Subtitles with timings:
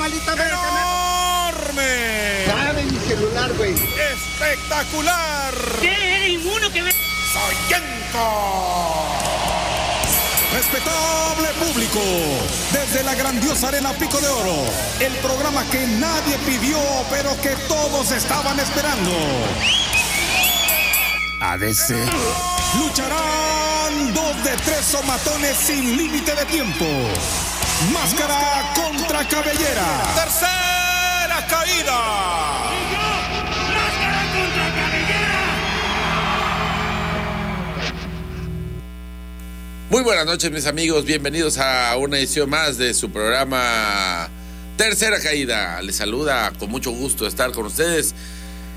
[0.00, 1.52] maldita verga.
[1.52, 2.46] ¡Enorme!
[2.46, 3.74] Dame mi celular, güey.
[4.14, 5.54] ¡Espectacular!
[5.78, 5.92] ¿Qué?
[5.92, 6.90] ¿Eres inmuno que me.?
[7.32, 8.26] ¡Soyenco!
[10.54, 12.00] Respetable público,
[12.72, 14.64] desde la grandiosa arena Pico de Oro,
[14.98, 16.78] el programa que nadie pidió,
[17.10, 19.12] pero que todos estaban esperando.
[21.40, 21.90] ADC.
[22.78, 26.86] Lucharán dos de tres somatones sin límite de tiempo.
[27.88, 30.02] Máscara contra cabellera.
[30.14, 31.98] Tercera caída.
[33.72, 35.40] ¡Máscara contra cabellera!
[39.88, 44.28] Muy buenas noches mis amigos, bienvenidos a una edición más de su programa
[44.76, 45.80] Tercera Caída.
[45.80, 48.14] Les saluda con mucho gusto estar con ustedes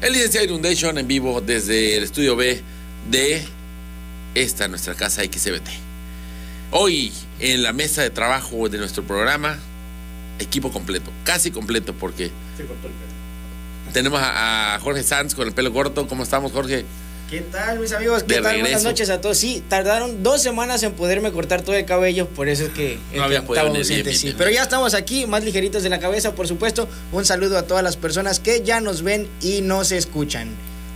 [0.02, 2.64] el licenciado Inundation en vivo desde el estudio B
[3.12, 3.46] de
[4.34, 5.93] esta nuestra casa XBT.
[6.76, 9.60] Hoy en la mesa de trabajo de nuestro programa,
[10.40, 12.32] equipo completo, casi completo porque
[13.94, 16.08] tenemos a, a Jorge Sanz con el pelo corto.
[16.08, 16.84] ¿Cómo estamos Jorge?
[17.30, 18.24] ¿Qué tal, mis amigos?
[18.24, 18.52] ¿Qué De tal?
[18.54, 18.64] regreso.
[18.64, 19.38] Buenas noches a todos.
[19.38, 23.24] Sí, tardaron dos semanas en poderme cortar todo el cabello, por eso es que No
[23.24, 24.26] había podido estaba venir ausente, bien, bien, sí.
[24.28, 26.88] bien, Pero ya estamos aquí, más ligeritos de la cabeza, por supuesto.
[27.12, 30.50] Un saludo a todas las personas que ya nos ven y nos escuchan.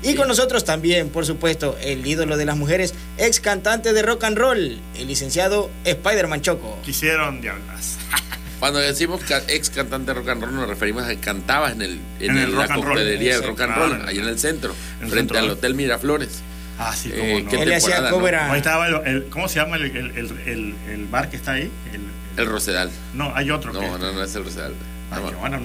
[0.07, 4.23] Y con nosotros también, por supuesto, el ídolo de las mujeres, ex cantante de rock
[4.23, 6.79] and roll, el licenciado Spider-Man Choco.
[6.83, 7.97] Quisieron diablas.
[8.59, 11.91] Cuando decimos ex cantante de rock and roll nos referimos a que cantabas en, el,
[12.19, 12.93] en, En el el- rock la and roll.
[12.95, 15.39] coctelería del rock and claro, roll, en- ahí en el centro, en el frente centro,
[15.39, 15.53] al ¿no?
[15.53, 16.41] Hotel Miraflores.
[16.79, 17.49] Ah, sí, cómo Eh, no.
[17.51, 18.09] ¿qué Él le hacía no?
[18.09, 21.29] cover a- Ahí estaba el, el- ¿Cómo se llama el, el, el, el- el bar
[21.29, 21.69] que está ahí?
[21.93, 22.01] El,
[22.37, 22.89] El Rosedal.
[23.13, 23.73] no, hay otro.
[23.73, 24.73] No, que, no, no es el Rosedal.
[25.11, 25.59] No, bueno.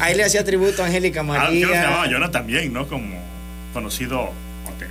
[0.00, 2.12] Ahí le hacía tributo a Angélica Ah, creo que se llamaba María.
[2.16, 2.86] Jonah también, ¿no?
[2.88, 3.22] Como
[3.72, 4.30] conocido
[4.66, 4.88] hotel.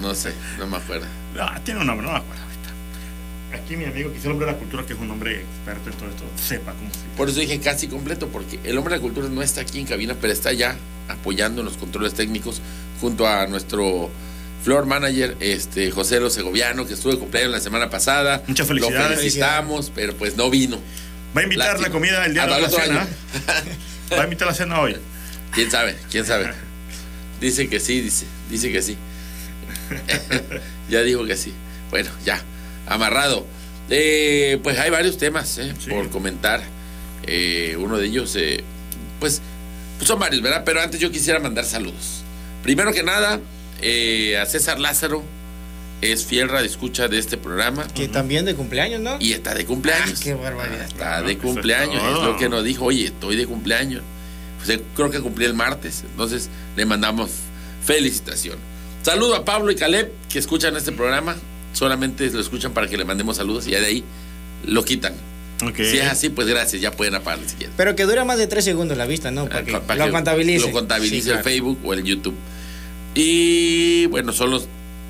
[0.00, 1.06] no sé, no me acuerdo.
[1.34, 3.58] No, tiene un nombre, no me acuerdo ahorita.
[3.62, 5.96] Aquí mi amigo, quizá el hombre de la cultura, que es un hombre experto en
[5.96, 9.02] todo esto, sepa cómo se Por eso dije casi completo, porque el hombre de la
[9.02, 10.76] cultura no está aquí en cabina, pero está ya
[11.08, 12.60] apoyando en los controles técnicos
[13.00, 14.10] junto a nuestro
[14.62, 18.42] floor manager, este José Lo Segoviano, que estuvo de cumpleaños la semana pasada.
[18.46, 19.18] Muchas Lo felicidades.
[19.18, 20.78] felicitamos, pero pues no vino.
[21.36, 21.88] Va a invitar Lástima.
[21.88, 23.08] la comida el día Hasta de la cena.
[24.12, 24.96] Va a invitar la cena hoy.
[25.52, 25.96] ¿Quién sabe?
[26.10, 26.52] ¿Quién sabe?
[27.42, 28.96] Dice que sí, dice, dice que sí.
[30.88, 31.52] ya dijo que sí.
[31.90, 32.40] Bueno, ya,
[32.86, 33.44] amarrado.
[33.90, 35.90] Eh, pues hay varios temas eh, Sí.
[35.90, 36.62] por comentar.
[37.24, 38.62] Eh, uno de ellos, eh,
[39.18, 39.42] pues,
[39.98, 40.62] pues son varios, ¿verdad?
[40.64, 42.22] Pero antes yo quisiera mandar saludos.
[42.62, 43.40] Primero que nada,
[43.80, 45.24] eh, a César Lázaro,
[46.00, 49.16] es fiel escucha de este programa Que también de cumpleaños, ¿no?
[49.20, 50.18] y está de cumpleaños.
[50.20, 50.84] Ah, qué barbaridad.
[50.84, 54.02] Está de eso es cumpleaños, es, lo que nos dijo, oye, estoy de cumpleaños.
[54.62, 57.30] Pues él creo que cumplí el martes, entonces le mandamos
[57.84, 58.56] felicitación.
[59.02, 61.34] Saludo a Pablo y Caleb que escuchan este programa,
[61.72, 64.04] solamente lo escuchan para que le mandemos saludos y ya de ahí
[64.64, 65.14] lo quitan.
[65.76, 67.74] Si es así, pues gracias, ya pueden apagarle si quieren.
[67.76, 69.48] Pero que dura más de tres segundos la vista, ¿no?
[69.48, 70.66] Para que Para lo contabilice.
[70.66, 71.38] Lo contabilice Sí, claro.
[71.38, 72.34] el Facebook o el YouTube.
[73.14, 74.68] Y bueno, son los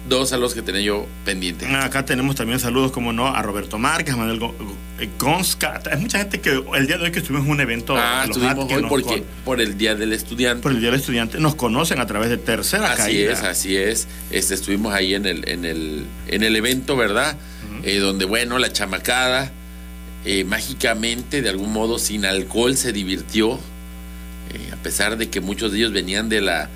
[0.09, 1.67] dos a los que tenía yo pendiente.
[1.67, 4.41] Acá tenemos también saludos, como no, a Roberto Márquez, a Manuel
[4.99, 5.81] eh, Gonzca.
[5.91, 8.71] Hay mucha gente que el día de hoy que estuvimos en un evento Ah, estuvimos
[8.73, 10.63] hoy porque, por el Día del Estudiante.
[10.63, 13.33] por el Día del Estudiante nos conocen a través de Tercera Así Caída.
[13.33, 14.09] es, así es.
[14.31, 17.37] Este, estuvimos ahí en el, en el, en el evento, ¿verdad?
[17.85, 19.51] Eh, donde, bueno, la chamacada
[20.25, 23.55] eh, mágicamente, de algún modo, sin alcohol, se divirtió.
[24.53, 26.69] eh, a pesar de que muchos de ellos venían de la,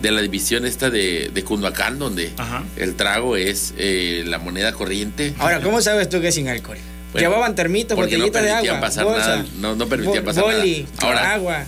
[0.00, 2.64] de la división esta de, de Cunduacán, donde Ajá.
[2.76, 5.34] el trago es eh, la moneda corriente.
[5.38, 6.78] Ahora, ¿cómo sabes tú que es sin alcohol?
[7.12, 10.24] Bueno, Llevaban termitos, porque no botellitas de permitían agua, pasar bolsa, nada, no- no permitían
[10.24, 10.64] pasar nada.
[10.98, 11.64] Ahora, agua.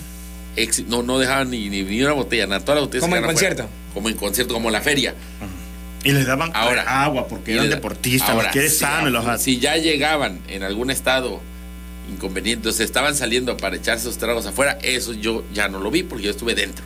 [0.55, 2.61] Ex- no, no dejaban ni, ni, ni una botella, nada.
[2.61, 3.69] Todas las botellas Como en concierto.
[3.93, 5.13] Como en concierto, como la feria.
[6.03, 7.03] Y les daban Ahora.
[7.03, 9.39] agua porque eran deportistas, ahora, que si, sano los HAT.
[9.39, 11.41] si ya llegaban en algún estado
[12.09, 16.03] inconveniente, sea, estaban saliendo para echarse esos tragos afuera, eso yo ya no lo vi
[16.03, 16.83] porque yo estuve dentro.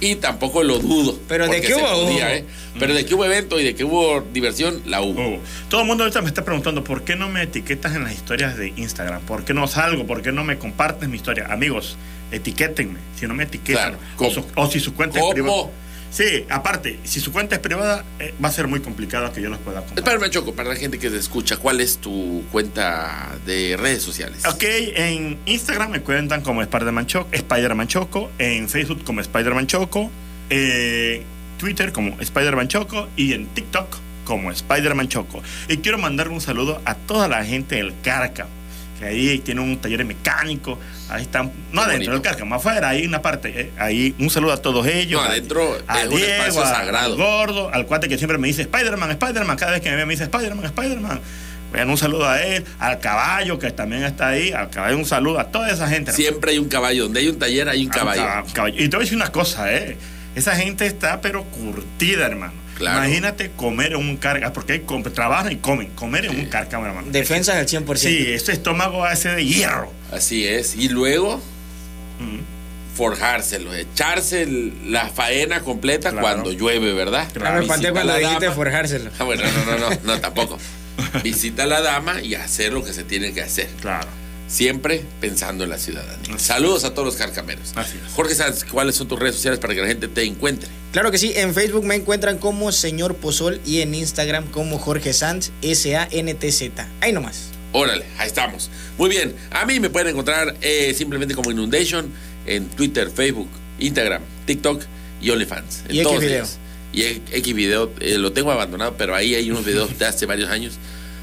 [0.00, 1.18] Y tampoco lo dudo.
[1.28, 2.36] Pero de que se hubo, podía.
[2.36, 2.44] ¿eh?
[2.78, 5.38] Pero de que hubo evento y de que hubo diversión, la hubo.
[5.70, 8.58] Todo el mundo ahorita me está preguntando por qué no me etiquetas en las historias
[8.58, 11.46] de Instagram, por qué no salgo, por qué no me compartes mi historia.
[11.50, 11.96] Amigos,
[12.32, 12.98] etiquétenme.
[13.18, 13.98] Si no me etiquetan, Claro.
[14.14, 14.30] o, ¿Cómo?
[14.30, 15.30] su, o si su cuenta ¿Cómo?
[15.30, 15.62] es privada.
[16.10, 19.50] Sí, aparte, si su cuenta es privada, eh, va a ser muy complicado que yo
[19.50, 20.04] los pueda compartir.
[20.04, 24.44] Espérame, Choco, para la gente que te escucha, ¿cuál es tu cuenta de redes sociales?
[24.46, 30.10] Ok, en Instagram me cuentan como Spider-Man Choco, Spider-Man Choco, en Facebook como Spider-Man Choco,
[30.50, 31.24] eh,
[31.58, 35.42] Twitter como Spider-Man Choco y en TikTok como Spider-Man Choco.
[35.68, 38.63] Y quiero mandar un saludo a toda la gente del Carca, que
[39.06, 40.78] ahí tiene un taller mecánico,
[41.08, 42.22] ahí están, no Qué adentro del.
[42.22, 45.20] Carca, más afuera, ahí una parte, eh, ahí un saludo a todos ellos.
[45.20, 47.12] No, a- adentro a es un espacio a- sagrado.
[47.12, 50.06] al gordo, al cuate que siempre me dice Spider-Man, Spider-Man, cada vez que me ve
[50.06, 51.20] me dice Spider-Man, Spider-Man.
[51.72, 55.40] Vean un saludo a él, al caballo que también está ahí, al caballo un saludo
[55.40, 56.12] a toda esa gente.
[56.12, 57.04] Siempre hay un caballo.
[57.04, 58.22] Donde hay un taller hay un caballo.
[58.22, 58.76] cab- caballo.
[58.80, 59.96] Y te voy a decir una cosa, ¿eh?
[60.36, 62.52] Esa gente está pero curtida, hermano.
[62.76, 62.98] Claro.
[63.04, 66.86] Imagínate comer en un carga, porque hay com- trabajan y comen, comer en un cárcamo,
[66.86, 67.06] hermano.
[67.10, 67.96] Defensas al 100%.
[67.96, 69.92] Sí, ese estómago hace de hierro.
[70.12, 70.74] Así es.
[70.76, 71.40] Y luego
[72.20, 72.38] Mm,
[72.96, 76.22] forjárselo, echarse el- la faena completa Claro.
[76.26, 77.26] cuando llueve, ¿verdad?
[77.44, 78.54] Ah, me cuando dijiste dama.
[78.54, 79.10] forjárselo.
[79.18, 80.58] Ah, bueno, no, no, no, no, tampoco.
[81.24, 83.68] Visita a la dama y hacer lo que se tiene que hacer.
[83.80, 84.06] Claro.
[84.46, 86.38] Siempre pensando en la ciudadanía.
[86.38, 87.72] Saludos a todos los carcameros.
[87.74, 88.12] Así es.
[88.12, 90.68] Jorge Sanz, ¿cuáles son tus redes sociales para que la gente te encuentre?
[90.92, 95.12] Claro que sí, en Facebook me encuentran como Señor Pozol y en Instagram como Jorge
[95.12, 96.88] Sanz, S-A-N-T-Z.
[97.00, 97.48] Ahí nomás.
[97.72, 98.70] Órale, ahí estamos.
[98.98, 102.12] Muy bien, a mí me pueden encontrar eh, simplemente como Inundation
[102.46, 103.48] en Twitter, Facebook,
[103.80, 104.82] Instagram, TikTok
[105.20, 105.82] y OnlyFans.
[105.88, 106.36] En Y todos Xvideo.
[106.44, 106.58] ellos.
[106.92, 110.50] Y X video, eh, lo tengo abandonado, pero ahí hay unos videos de hace varios
[110.50, 110.74] años.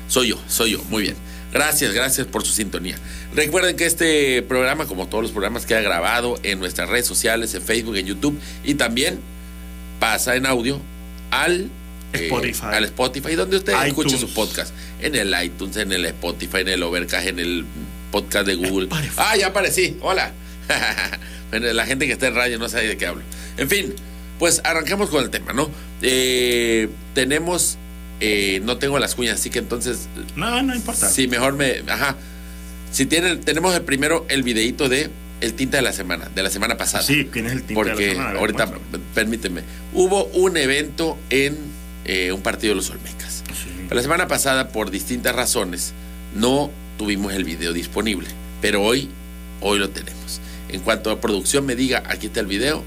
[0.09, 1.15] Soy yo, soy yo, muy bien.
[1.51, 2.97] Gracias, gracias por su sintonía.
[3.33, 7.61] Recuerden que este programa, como todos los programas, queda grabado en nuestras redes sociales, en
[7.61, 9.19] Facebook, en YouTube y también
[9.99, 10.79] pasa en audio
[11.29, 11.69] al
[12.13, 12.65] eh, Spotify.
[12.71, 13.87] al Spotify, donde usted iTunes.
[13.89, 14.73] escuche su podcast.
[15.01, 17.65] En el iTunes, en el Spotify, en el Overcast, en el
[18.11, 18.85] podcast de Google.
[18.85, 19.15] Spotify.
[19.17, 19.97] Ah, ya aparecí.
[20.01, 20.31] Hola.
[21.51, 23.23] Bueno, la gente que está en radio no sabe de qué hablo.
[23.57, 23.93] En fin,
[24.39, 25.69] pues arranquemos con el tema, ¿no?
[26.01, 27.77] Eh, tenemos.
[28.21, 30.07] Eh, no tengo las cuñas, así que entonces.
[30.35, 31.09] No, no importa.
[31.09, 31.83] Sí, mejor me.
[31.87, 32.15] Ajá.
[32.91, 35.09] Si tienen, tenemos el primero el videito de
[35.41, 37.03] el tinta de la semana, de la semana pasada.
[37.03, 38.29] Sí, ¿quién es el tinte de la Porque semana?
[38.29, 39.05] Ver, ahorita, muéstrame.
[39.15, 39.61] permíteme,
[39.93, 41.57] hubo un evento en
[42.05, 43.43] eh, un partido de los Olmecas.
[43.47, 43.69] Sí.
[43.89, 45.93] Pero la semana pasada, por distintas razones,
[46.35, 48.27] no tuvimos el video disponible.
[48.61, 49.09] Pero hoy,
[49.61, 50.41] hoy lo tenemos.
[50.69, 52.83] En cuanto a producción me diga, aquí está el video,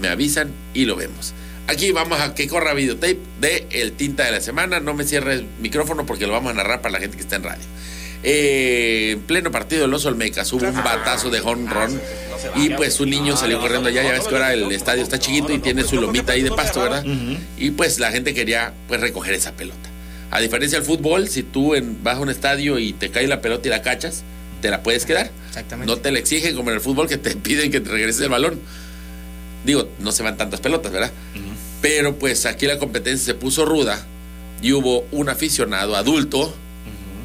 [0.00, 1.34] me avisan y lo vemos.
[1.70, 4.80] Aquí vamos a que corra videotape de El Tinta de la Semana.
[4.80, 7.36] No me cierre el micrófono porque lo vamos a narrar para la gente que está
[7.36, 7.62] en radio.
[8.24, 11.98] Eh, en pleno partido de los Olmecas hubo un batazo de home run
[12.56, 14.02] y pues un niño salió corriendo allá.
[14.02, 16.80] Ya ves que ahora el estadio está chiquito y tiene su lomita ahí de pasto,
[16.82, 17.04] ¿verdad?
[17.56, 19.88] Y pues la gente quería pues recoger esa pelota.
[20.32, 23.40] A diferencia del fútbol, si tú en- vas a un estadio y te cae la
[23.40, 24.22] pelota y la cachas,
[24.60, 25.30] te la puedes quedar.
[25.48, 25.92] Exactamente.
[25.92, 28.28] No te la exigen como en el fútbol que te piden que te regreses el
[28.28, 28.60] balón.
[29.64, 31.10] Digo, no se van tantas pelotas, ¿verdad?
[31.80, 34.06] Pero pues aquí la competencia se puso ruda
[34.62, 36.54] y hubo un aficionado adulto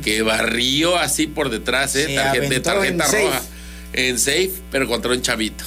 [0.04, 2.13] que barrió así por detrás, ¿eh?
[2.16, 3.24] Tarjeta, de tarjeta en safe.
[3.25, 3.42] roja.
[3.94, 5.63] En safe, pero contra un chavito.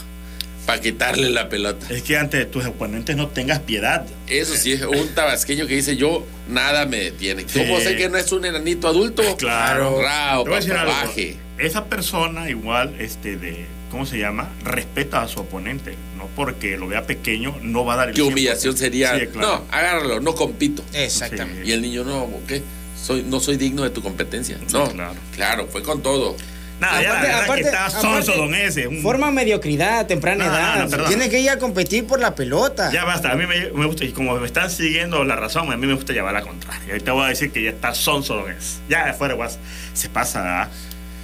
[0.64, 1.87] Para quitarle la pelota.
[1.88, 4.05] Es que ante tus oponentes no tengas piedad.
[4.26, 7.44] Eso sí, es un tabasqueño que dice yo, nada me detiene.
[7.49, 7.58] Sí.
[7.61, 9.23] ¿Cómo sé que no es un enanito adulto?
[9.38, 10.00] Claro.
[10.02, 11.08] Rao, Te voy a decir papá, algo.
[11.08, 11.37] baje.
[11.56, 14.49] Esa persona igual, este, de, ¿cómo se llama?
[14.64, 15.96] Respeta a su oponente.
[16.17, 18.29] No porque lo vea pequeño, no va a dar el Qué 100%.
[18.32, 19.19] humillación sería.
[19.19, 19.64] Sí, claro.
[19.69, 20.82] No, agárralo, no compito.
[20.93, 21.67] Exactamente.
[21.67, 22.62] Y el niño, no, ¿qué?
[23.00, 24.58] Soy, no soy digno de tu competencia.
[24.73, 25.14] No, claro.
[25.35, 26.37] claro, fue con todo.
[26.81, 28.87] Nada, ya la Aparte- que está sonso don ese.
[28.87, 30.84] un- Forma mediocridad temprana No, no, edad.
[30.84, 31.08] no, perdón.
[31.08, 32.93] Tienes que ir a competir por la pelota.
[32.93, 35.76] Ya basta, a mí me, me gusta, y como me están siguiendo la razón, a
[35.76, 36.93] mí me gusta llevar la contraria.
[36.93, 38.79] Ahorita voy a decir que ya está sonso don ese.
[38.88, 39.58] Ya afuera, guas,
[39.93, 40.69] se pasa, ¿ah?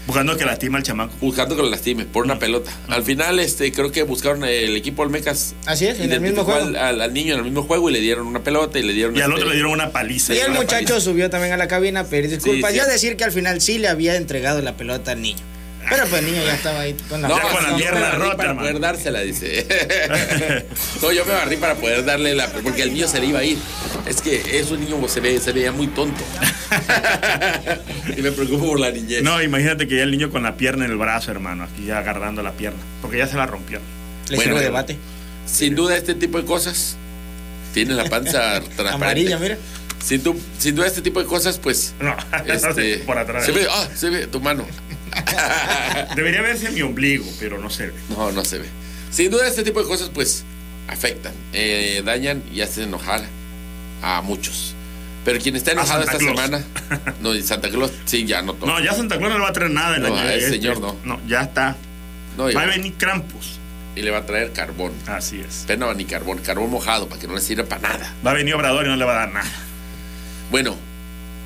[0.06, 1.14] Buscando que lastima al chamaco.
[1.20, 2.70] Buscando que lo lastime por una pelota.
[2.88, 5.54] Al final, este, creo que buscaron el equipo Olmecas.
[5.66, 6.60] Así es, en el mismo juego.
[6.60, 8.92] Al, al- al niño en el mismo juego y le dieron una pelota y le
[8.92, 9.16] dieron.
[9.16, 10.34] Y al este, otro le dieron una paliza.
[10.34, 11.00] Y el muchacho paliza.
[11.00, 12.90] subió también a la cabina a pedir disculpas Sí, y a sí.
[12.90, 15.40] decir que al final sí le había entregado la pelota al niño.
[15.88, 18.56] Pero pues el niño ya estaba ahí con la No, con la pierna rota, para
[18.56, 19.67] poder dársela, dice.
[21.03, 22.48] no, yo me barrí para poder darle la.
[22.48, 23.58] Porque el niño se le iba a ir.
[24.06, 26.22] Es que es un niño se, ve, se veía muy tonto.
[28.17, 29.22] y me preocupo por la niñez.
[29.22, 31.98] No, imagínate que ya el niño con la pierna en el brazo, hermano, aquí ya
[31.98, 33.81] agarrando la pierna, porque ya se la rompió.
[34.29, 34.96] Le Bueno, debate.
[35.46, 36.96] Sin duda, este tipo de cosas.
[37.72, 38.94] Tiene la panza transparente.
[38.94, 39.58] Amarilla, mira.
[40.05, 41.94] Sin duda, este tipo de cosas, pues.
[41.98, 42.14] No,
[42.46, 43.46] este, por atrás.
[43.46, 44.67] Se ve, ah, se ve tu mano.
[46.17, 47.94] Debería verse mi ombligo, pero no se ve.
[48.11, 48.67] No, no se ve.
[49.11, 50.44] Sin duda, este tipo de cosas, pues,
[50.89, 53.23] afectan, eh, dañan y hacen enojar
[54.03, 54.75] a muchos.
[55.25, 56.39] Pero quien está enojado esta Claus.
[56.41, 56.65] semana,
[57.23, 58.67] no, y Santa Claus, sí, ya no todo.
[58.67, 59.96] No, ya Santa Claus no le va a traer nada.
[59.96, 60.96] en No, la- a ese este- señor no.
[61.05, 61.77] No, ya está.
[62.37, 63.58] No, Va a venir Krampus.
[63.96, 64.93] y le va a traer carbón.
[65.06, 65.65] Así es.
[65.69, 68.13] Pero no, ni carbón, carbón mojado, para que no le sirva para nada.
[68.27, 69.51] Va a venir Obrador y no le va a dar nada.
[70.51, 70.77] Bueno,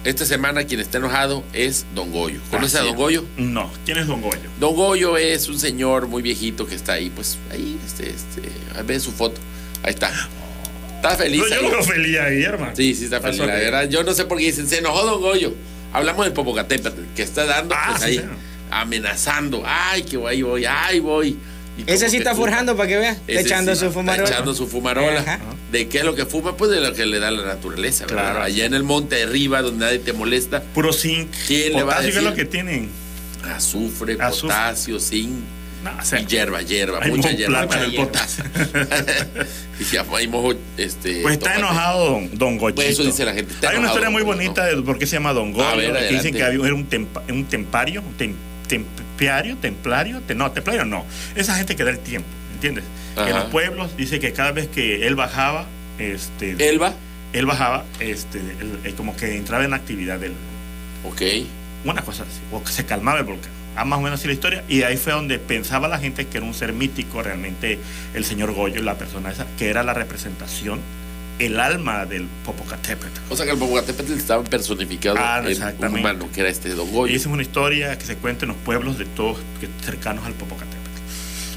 [0.04, 2.40] esta semana quien está enojado es Don Goyo.
[2.50, 2.96] ¿Conoces a Don.
[2.96, 3.24] Goyo?
[3.36, 3.70] No.
[3.84, 4.48] ¿Quién es Don Goyo?
[4.60, 8.42] Don Goyo es un señor muy viejito que está ahí, pues ahí, este, este,
[8.84, 9.40] ve su foto.
[9.82, 10.10] Ahí está.
[10.96, 11.40] Está feliz.
[11.42, 12.72] No, yo lo veo feliz ahí, hermano.
[12.74, 13.88] Sí, sí está feliz, la verdad.
[13.88, 15.54] Yo no sé por qué dicen, se enojó Don Goyo.
[15.92, 18.28] Hablamos del Popocatépetl, que está dando, Ah, pues sí, ahí,
[18.70, 19.62] amenazando.
[19.64, 21.38] Ay, que ahí voy, ay, voy.
[21.86, 23.10] Ese sí está forjando para que vea.
[23.12, 24.28] Está Ese echando sí, su está fumarola.
[24.28, 25.20] echando su fumarola.
[25.20, 25.38] Ajá.
[25.72, 26.56] ¿De qué es lo que fuma?
[26.56, 28.22] Pues de lo que le da la naturaleza, ¿verdad?
[28.24, 28.42] Claro.
[28.42, 31.28] Allá en el monte arriba, donde nadie te molesta, Puro zinc.
[31.46, 32.28] ¿Quién le va a potasio, que es decir?
[32.30, 32.88] lo que tienen.
[33.44, 34.48] azufre, Azufre.
[34.48, 35.30] potasio, zinc
[35.84, 37.66] No, o sea, y hierba, hierba, hay mucha hierba.
[37.86, 38.04] hierba.
[38.06, 38.44] potasio.
[39.80, 41.20] y ya hay mojo, este.
[41.22, 42.76] Pues está enojado don, don Gochito.
[42.82, 45.16] Pues eso dice la gente, está Hay una historia muy bonita de por qué se
[45.16, 45.68] llama Don Goyo.
[45.68, 48.34] A ver, que dicen que había, era un, tempa- un tempario, un tem-
[48.68, 51.04] templario, templario, te- no, templario no.
[51.34, 52.84] Esa gente que da el tiempo, ¿entiendes?
[53.16, 53.28] Ajá.
[53.30, 55.66] En los pueblos dice que cada vez que él bajaba,
[55.98, 56.94] este, Elba,
[57.32, 60.32] él bajaba, este, él- él como que entraba en actividad del,
[61.04, 61.22] ok.
[61.84, 63.50] una cosa así, o que se calmaba el volcán.
[63.76, 64.64] Ah, más o menos así la historia.
[64.68, 67.78] Y ahí fue donde pensaba la gente que era un ser mítico, realmente
[68.14, 70.80] el señor Goyo, la persona esa, que era la representación,
[71.38, 73.20] el alma del Popocatépetl.
[73.30, 76.88] O sea que el Popocatépetl estaba personificado Ah, en un humano, que era este Don
[77.08, 79.38] Y esa es una historia que se cuenta en los pueblos de todos
[79.84, 80.76] cercanos al Popocatépetl.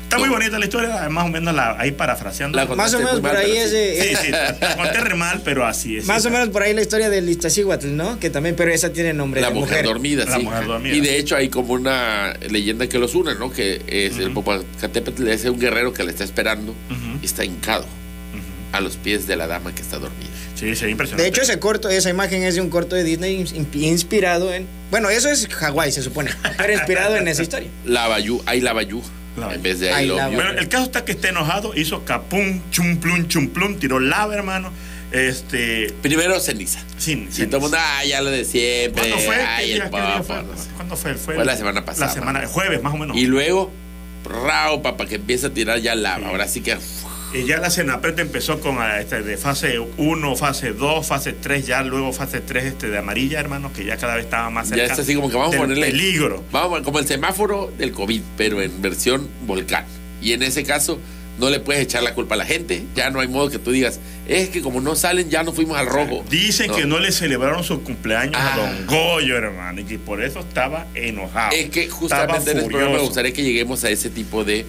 [0.03, 2.57] Está muy bonita la historia, más o menos la, ahí parafraseando.
[2.57, 3.75] La Más o menos por mal, ahí es sí.
[3.77, 6.05] de- Sí, sí, la conté re mal, pero así es.
[6.05, 8.19] Más sí, o menos por ahí la historia del Iztaccíhuatl, ¿no?
[8.19, 9.85] Que también, pero esa tiene nombre La de mujer, mujer.
[9.85, 10.43] dormida, La sí.
[10.43, 10.93] mujer dormida.
[10.93, 13.51] Y de hecho hay como una leyenda que los une, ¿no?
[13.53, 16.75] Que es el Popocatépetl es un guerrero que le está esperando
[17.21, 17.85] y está hincado.
[18.71, 20.29] A los pies de la dama que está dormida.
[20.55, 21.23] Sí, sí, impresionante.
[21.23, 24.67] De hecho, ese corto, esa imagen es de un corto de Disney in- inspirado en.
[24.91, 26.31] Bueno, eso es Hawái, se supone.
[26.57, 27.69] Pero inspirado en esa historia.
[27.85, 29.01] Lavayú, hay Lavayú
[29.37, 29.53] Lava.
[29.55, 30.35] en vez de I I love love you.
[30.35, 34.71] Bueno, el caso está que está enojado, hizo capum, chumplum, chumplum, tiró lava, hermano.
[35.11, 35.93] Este.
[36.01, 36.79] Primero ceniza.
[36.97, 39.01] Sin, Y todo el mundo, ah, ya lo de siempre.
[39.09, 39.35] ¿Cuándo fue?
[39.35, 40.35] Ay, ¿Qué el día, fue?
[40.75, 41.15] ¿Cuándo fue?
[41.15, 42.07] Fue, Fue el- la semana pasada.
[42.07, 43.17] La semana, jueves más o menos.
[43.17, 43.71] Y luego,
[44.25, 46.27] rao, papá, que empieza a tirar ya lava.
[46.29, 46.77] Ahora sí que.
[47.33, 51.65] Y ya la Senapret empezó con ah, este, de fase 1, fase 2, fase 3,
[51.65, 54.83] ya luego fase 3 este, de amarilla, hermano, que ya cada vez estaba más cerca.
[54.83, 55.87] Ya está así como que vamos a ponerle.
[55.87, 56.43] peligro.
[56.51, 59.85] Vamos, como el semáforo del COVID, pero en versión volcán.
[60.21, 60.99] Y en ese caso,
[61.39, 62.83] no le puedes echar la culpa a la gente.
[62.95, 65.77] Ya no hay modo que tú digas, es que como no salen, ya no fuimos
[65.77, 66.25] al rojo.
[66.29, 68.53] Dicen que no le celebraron su cumpleaños Ah.
[68.53, 71.55] a Don Goyo, hermano, y que por eso estaba enojado.
[71.55, 74.65] Es que justamente en este programa me gustaría que lleguemos a ese tipo de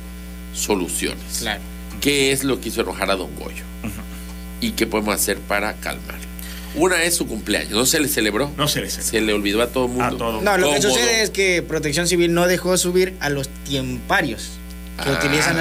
[0.54, 1.38] soluciones.
[1.40, 1.60] Claro.
[2.02, 3.64] ¿Qué es lo que hizo enojar a Don Goyo?
[4.60, 6.26] ¿Y qué podemos hacer para calmarlo?
[6.74, 8.50] Una es su cumpleaños, no se le celebró.
[8.56, 9.10] No se le celebró.
[9.10, 10.04] Se le olvidó a todo el mundo.
[10.04, 10.40] A todo.
[10.42, 14.50] No, lo que sucede es que Protección Civil no dejó subir a los tiemparios
[15.02, 15.56] que Ah, utilizan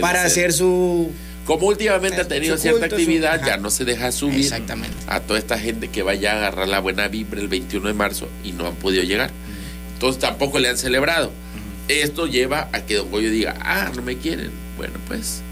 [0.00, 1.10] para hacer su.
[1.44, 4.96] Como últimamente ha tenido culto, cierta actividad, ya no se deja subir Exactamente.
[5.08, 8.28] a toda esta gente que vaya a agarrar la buena vibra el 21 de marzo
[8.44, 9.30] y no han podido llegar.
[9.94, 11.32] Entonces tampoco le han celebrado.
[11.88, 14.52] Esto lleva a que Don Goyo diga, ah, no me quieren.
[14.76, 15.42] Bueno, pues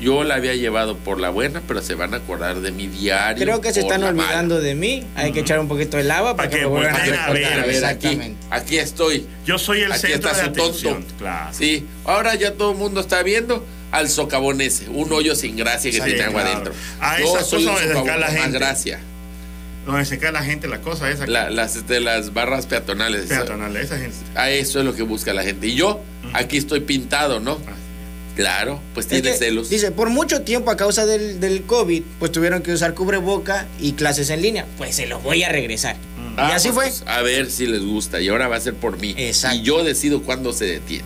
[0.00, 3.44] yo la había llevado por la buena, pero se van a acordar de mi diario.
[3.44, 4.22] Creo que se están la mala".
[4.28, 5.06] olvidando de mí.
[5.14, 7.32] Hay que echar un poquito de lava para, Para que, que vuelvan a a recordar.
[7.34, 8.46] ver, A ver, aquí, Exactamente.
[8.50, 9.26] aquí estoy.
[9.44, 10.62] Yo soy el Aquí centro está de su tonto.
[10.64, 11.04] atención.
[11.18, 11.54] Claro.
[11.54, 15.90] Sí, ahora ya todo el mundo está viendo al socavón ese, un hoyo sin gracia
[15.90, 16.50] que Sí, tiene agua claro.
[16.56, 16.74] adentro.
[17.00, 18.58] A Yo soy un socavón la gente.
[18.58, 19.00] gracia.
[19.86, 21.26] Donde se cae la gente, la cosa esa.
[21.26, 23.24] La- las, este, las barras peatonales.
[23.26, 24.14] peatonal, esa gente.
[24.34, 25.66] A eso es lo que busca la gente.
[25.68, 26.00] Y yo,
[26.34, 27.58] aquí estoy pintado, ¿no?
[28.36, 29.68] Claro, pues Es tiene que, celos.
[29.68, 33.92] Dice, por mucho tiempo a causa del, del COVID, pues tuvieron que usar cubreboca y
[33.92, 34.66] clases en línea.
[34.78, 35.96] Pues se los voy a regresar.
[36.36, 37.12] Ah, y así pues, fue.
[37.12, 38.20] A ver si les gusta.
[38.20, 39.14] Y ahora va a ser por mí.
[39.18, 39.56] Exacto.
[39.58, 41.04] Y yo decido cuándo se detiene.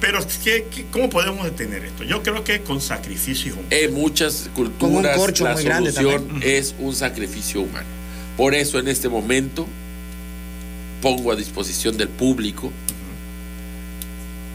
[0.00, 2.02] Pero, ¿qué, qué- cómo podemos detener esto?
[2.04, 3.68] Yo creo que con sacrificio humano.
[3.70, 7.86] En muchas Con un culturas corcho la muy grande solución es un sacrificio humano.
[8.36, 9.66] Por eso en este momento
[11.00, 12.72] pongo a disposición del público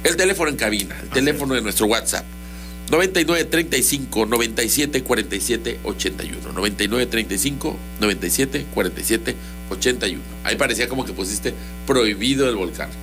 [0.03, 2.25] el teléfono en cabina, el teléfono de nuestro WhatsApp.
[2.89, 9.35] 9935 97 47 81 9935 97 47
[9.69, 11.53] 81 ahí parecía como que pusiste
[11.85, 12.89] prohibido el volcán.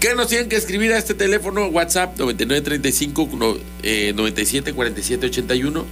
[0.00, 5.86] ¿Qué nos tienen que escribir a este teléfono WhatsApp 9935 no, eh, 97 47 81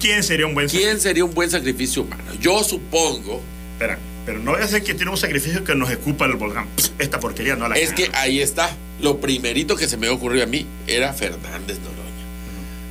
[0.00, 2.24] ¿Quién sería un buen ¿Quién sería un buen sacrificio humano?
[2.40, 3.42] Yo supongo
[3.74, 6.66] Espera, pero no voy a hacer que tiene un sacrificio que nos escupa el volcán.
[6.98, 8.70] Esta porquería no la Es que ahí está.
[9.00, 12.02] Lo primerito que se me ocurrió a mí era Fernández Noroña.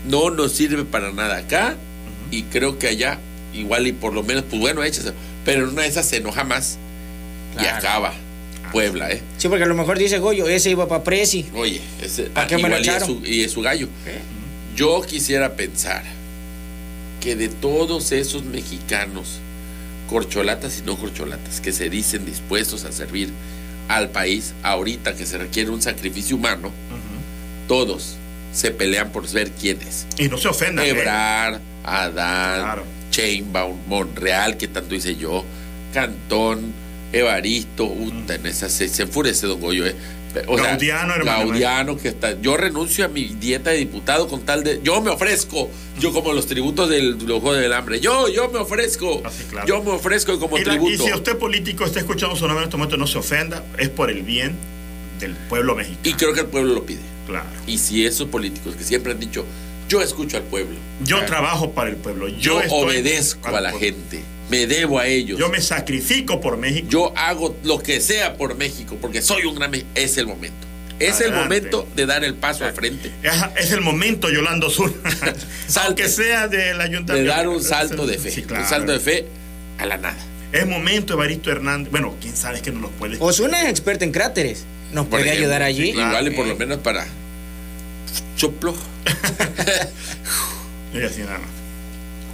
[0.07, 1.75] No nos sirve para nada acá
[2.31, 3.19] y creo que allá
[3.53, 5.11] igual y por lo menos, pues bueno, échase.
[5.43, 6.77] Pero en una de esas se enoja más
[7.61, 8.13] y acaba
[8.71, 9.21] Puebla, ¿eh?
[9.37, 11.45] Sí, porque a lo mejor dice Goyo, ese iba para Presi.
[11.53, 13.07] Oye, ese, ¿Para ah, qué igual y es, echaron?
[13.07, 13.87] su, y es su gallo.
[14.75, 16.03] Yo quisiera pensar
[17.21, 19.39] que de todos esos mexicanos,
[20.09, 23.29] corcholatas y no corcholatas, que se dicen dispuestos a servir
[23.87, 26.71] al país, ahorita que se requiere un sacrificio humano,
[27.67, 28.15] todos
[28.53, 30.07] se pelean por ver quién es.
[30.17, 30.85] Y no se ofendan.
[30.85, 30.89] ¿eh?
[30.89, 32.83] Ebrard, Adán, Claro.
[33.11, 35.43] Chainbaum, Monreal, que tanto hice yo,
[35.93, 36.73] Cantón,
[37.13, 39.95] Evaristo, puta, en esa se, se enfurece Don Goyo, ¿eh?
[40.47, 41.47] O sea, Gaudiano, hermano.
[41.47, 42.39] Gaudiano, que está.
[42.41, 44.79] Yo renuncio a mi dieta de diputado con tal de.
[44.83, 45.69] Yo me ofrezco.
[45.99, 47.99] Yo, como los tributos del los Juegos del Hambre.
[47.99, 49.21] Yo, yo me ofrezco.
[49.25, 49.67] Ah, claro.
[49.67, 51.05] Yo me ofrezco como Y, la- y tributo.
[51.05, 54.09] si usted político está escuchando su nombre en este momento, no se ofenda, es por
[54.11, 54.55] el bien
[55.19, 56.01] del pueblo mexicano.
[56.03, 56.99] Y creo que el pueblo lo pide.
[57.27, 57.45] Claro.
[57.65, 59.45] Y si esos políticos que siempre han dicho,
[59.87, 60.75] yo escucho al pueblo.
[61.03, 62.27] Yo trabajo para el pueblo.
[62.27, 63.79] Yo, obedezco a la pueblo.
[63.79, 64.23] gente.
[64.49, 65.39] Me debo a ellos.
[65.39, 66.87] Yo me sacrifico por México.
[66.89, 70.67] Yo hago lo que sea por México porque soy un gran me- Es el momento.
[70.99, 73.11] Es el momento de dar el paso al frente.
[73.57, 74.93] Es, el momento, Yolando Sur.
[75.85, 77.29] Aunque sea del De ayuntamiento.
[77.33, 78.31] dar un salto de fe.
[78.31, 78.63] Sí, claro.
[78.63, 79.27] Un salto de fe
[79.77, 80.15] a la nada.
[80.53, 81.91] Es momento, Evaristo Hernández.
[81.91, 83.17] Bueno, quién sabe que no los puede.
[83.19, 84.63] Osuna es experto en cráteres.
[84.93, 85.89] Nos Por puede ejemplo, ayudar allí.
[85.89, 87.05] Igual y por lo menos para
[88.37, 88.73] choplo.
[90.93, 91.49] Y así nada más.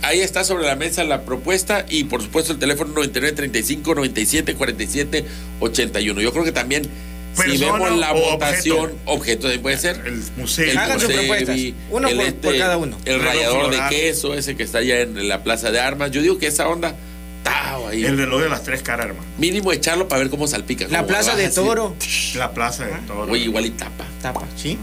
[0.03, 4.55] Ahí está sobre la mesa la propuesta y por supuesto el teléfono 99 35 97
[4.55, 5.25] 47
[5.60, 6.22] 81.
[6.22, 6.89] Yo creo que también
[7.34, 9.48] si vemos la votación, objeto.
[9.62, 10.01] puede ser.
[10.05, 10.70] El museo.
[10.70, 11.58] El Hagan propuestas.
[11.89, 12.98] Uno el por- por cada uno.
[13.05, 16.12] El de queso, ese que está allá en la plaza de armas.
[16.12, 16.96] Yo digo que esa onda,
[17.43, 18.03] tao, ahí.
[18.03, 19.25] El reloj de las tres caras, hermano.
[19.38, 20.88] Mínimo echarlo para ver cómo salpica.
[20.89, 21.55] La plaza de así.
[21.55, 21.96] toro.
[22.36, 23.31] La plaza de todo.
[23.31, 24.05] Oye, igual y tapa.
[24.22, 24.77] Tapa, ¿sí?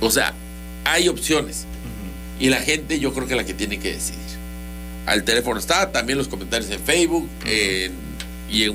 [0.00, 0.32] O sea,
[0.84, 1.66] hay opciones.
[2.40, 4.20] Y la gente yo creo que la que tiene que decidir.
[5.06, 7.92] Al teléfono está, también los comentarios en Facebook en-
[8.50, 8.74] y en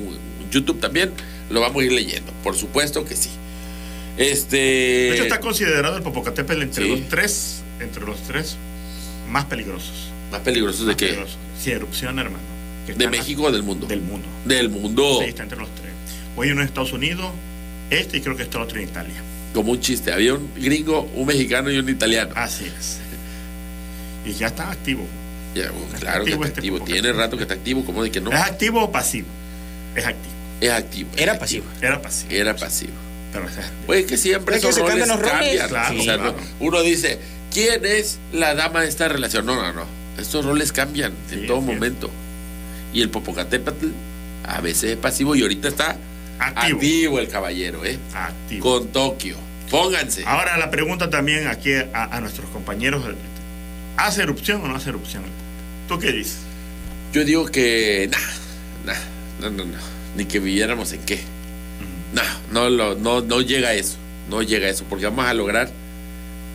[0.50, 1.10] YouTube también.
[1.50, 2.32] Lo vamos a ir leyendo.
[2.44, 3.30] Por supuesto que sí.
[4.16, 4.56] Este.
[4.56, 6.90] De hecho, está considerado el Popocatépetl entre Sí.
[6.90, 8.56] los tres, entre los tres
[9.28, 10.10] más peligrosos.
[10.30, 11.18] Más peligrosos de Más qué?
[11.60, 12.42] Si erupción, hermano.
[12.96, 13.86] ¿De México o del mundo?
[13.86, 14.26] Del mundo.
[14.44, 15.18] Del mundo.
[15.22, 15.92] Sí, está entre los tres.
[16.36, 17.30] Hoy uno en Estados Unidos,
[17.90, 19.14] este y creo que está otro en Italia.
[19.54, 20.12] Como un chiste.
[20.12, 22.32] Había un gringo, un mexicano y un italiano.
[22.36, 22.98] Así es.
[24.24, 25.06] Y ya está activo.
[25.54, 26.80] Ya, bueno, claro que está este activo.
[26.80, 27.84] Tiene rato que está activo.
[27.84, 28.30] ¿Cómo de que no?
[28.30, 29.26] ¿Es activo o pasivo?
[29.96, 30.34] Es activo.
[30.60, 31.10] Es activo.
[31.14, 31.64] es Era activo.
[31.64, 31.86] pasivo.
[31.86, 32.30] Era pasivo.
[32.32, 32.92] Era pasivo.
[33.32, 33.82] Pero es activo.
[33.86, 35.58] Pues que siempre Es que esos se roles cambian los roles.
[35.60, 35.68] cambian.
[35.68, 36.32] Claro, o sea, claro.
[36.32, 37.18] no- uno dice,
[37.52, 39.46] ¿quién es la dama de esta relación?
[39.46, 39.84] No, no, no.
[40.18, 42.10] Estos roles cambian en todo es momento.
[42.92, 43.86] Y el Popocatépetl
[44.44, 45.96] a veces es pasivo y ahorita está
[46.38, 46.78] Activo.
[46.78, 47.98] activo, el caballero, ¿eh?
[48.14, 48.62] Activo.
[48.80, 49.36] Con Tokio.
[49.70, 50.24] Pónganse.
[50.26, 53.04] Ahora la pregunta también aquí a, a nuestros compañeros.
[54.00, 55.22] ¿Hace erupción o no hace erupción?
[55.88, 56.38] ¿Tú qué dices?
[57.12, 59.00] Yo digo que, nah, nah,
[59.40, 59.78] no, no, no.
[60.16, 61.20] Ni que viviéramos en qué.
[62.12, 63.96] No, no, lo- no, no llega a eso.
[64.28, 65.70] No llega a eso, porque vamos a lograr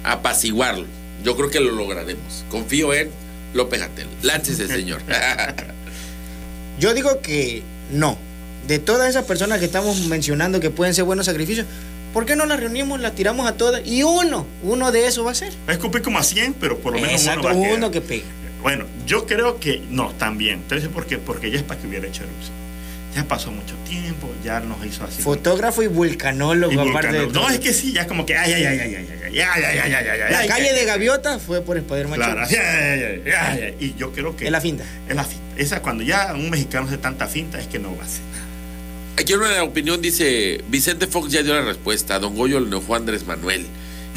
[0.03, 0.85] apaciguarlo.
[1.23, 2.45] Yo creo que lo lograremos.
[2.49, 3.09] Confío en
[3.53, 4.07] López Gatel.
[4.21, 5.01] Láncese, señor.
[6.79, 8.17] Yo digo que no.
[8.67, 11.67] De todas esas personas que estamos mencionando que pueden ser buenos sacrificios,
[12.15, 13.85] ¿por qué no las reunimos, las tiramos a todas?
[13.85, 15.51] Y uno, uno de esos va a ser.
[15.67, 17.77] Va a escupir como a 100, pero por lo menos Exacto, uno va a quedar.
[17.77, 18.23] uno que pegue.
[18.61, 20.59] Bueno, yo creo que no, también.
[20.61, 21.17] Entonces, ¿por qué?
[21.17, 22.55] Porque ya es para que hubiera hecho erupción.
[23.13, 25.21] Ya pasó mucho tiempo, ya nos hizo así.
[25.21, 27.43] Fotógrafo y vulcanólogo, Y aparte de todo.
[27.43, 29.63] No, es que sí, ya como que ay, ay, ay, ay, ay, ay, ay, ay,
[29.63, 31.81] ay, ay, ay, ay, La ay, calle de Gaviota fue por.
[31.83, 34.83] Claro, así, ay, ay, ay, ay, ay, y yo creo que Es la finta.
[35.07, 35.43] es la finta.
[35.57, 38.44] Esa cuando ya un mexicano hace tanta finta es que no va a hacer nada.
[39.17, 43.25] Aquí una opinión dice, Vicente Fox ya dio la respuesta, Don Goyo enojó a Andrés
[43.25, 43.65] Manuel.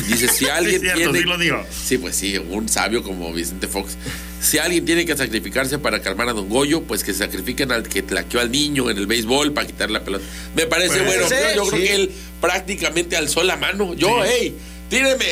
[0.08, 1.18] Dice, si alguien Sí, cierto, tiene...
[1.20, 1.64] sí lo digo.
[1.70, 3.96] Sí, pues sí, un sabio como Vicente Fox.
[4.40, 8.02] Si alguien tiene que sacrificarse para calmar a Don Goyo, pues que sacrifiquen al que
[8.02, 10.24] tlaqueó al niño en el béisbol para quitar la pelota.
[10.56, 11.28] Me parece Puede bueno.
[11.28, 11.86] ser, Yo creo sí.
[11.86, 13.94] que él prácticamente alzó la mano.
[13.94, 14.30] Yo, Sí.
[14.40, 14.56] hey,
[14.88, 15.24] tíreme.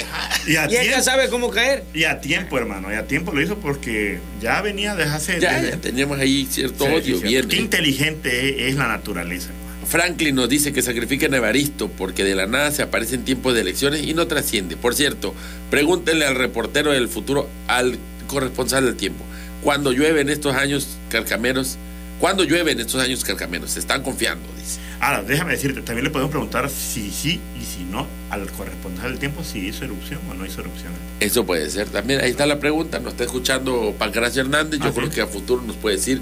[0.46, 1.84] Y a, Y ella sabe cómo caer.
[1.94, 5.40] y a tiempo, hermano, y a tiempo lo hizo porque ya venía desde hace...
[5.40, 7.18] Ya, desde- ya teníamos ahí cierto Sí, odio.
[7.18, 7.24] sí.
[7.24, 7.48] bien.
[7.48, 7.60] Qué eh.
[7.60, 9.66] inteligente es, es la naturaleza, hermano.
[9.86, 13.54] Franklin nos dice que sacrifiquen a Evaristo porque de la nada se aparece en tiempos
[13.54, 14.76] de elecciones y no trasciende.
[14.76, 15.32] Por cierto,
[15.70, 19.24] pregúntenle al reportero del futuro, al corresponsal del tiempo,
[19.62, 21.76] cuando llueve en estos años carcameros,
[22.18, 24.80] cuando llueve en estos años carcameros, se están confiando, dice.
[25.00, 29.18] Ahora, déjame decirte, también le podemos preguntar si sí y si no al corresponsal del
[29.18, 30.92] tiempo si hizo erupción o no hizo erupción.
[31.20, 32.20] Eso puede ser también.
[32.20, 32.98] Ahí está la pregunta.
[32.98, 34.80] Nos está escuchando Pancracio Hernández.
[34.80, 35.14] Yo Ah, creo sí.
[35.14, 36.20] que a futuro nos puede decir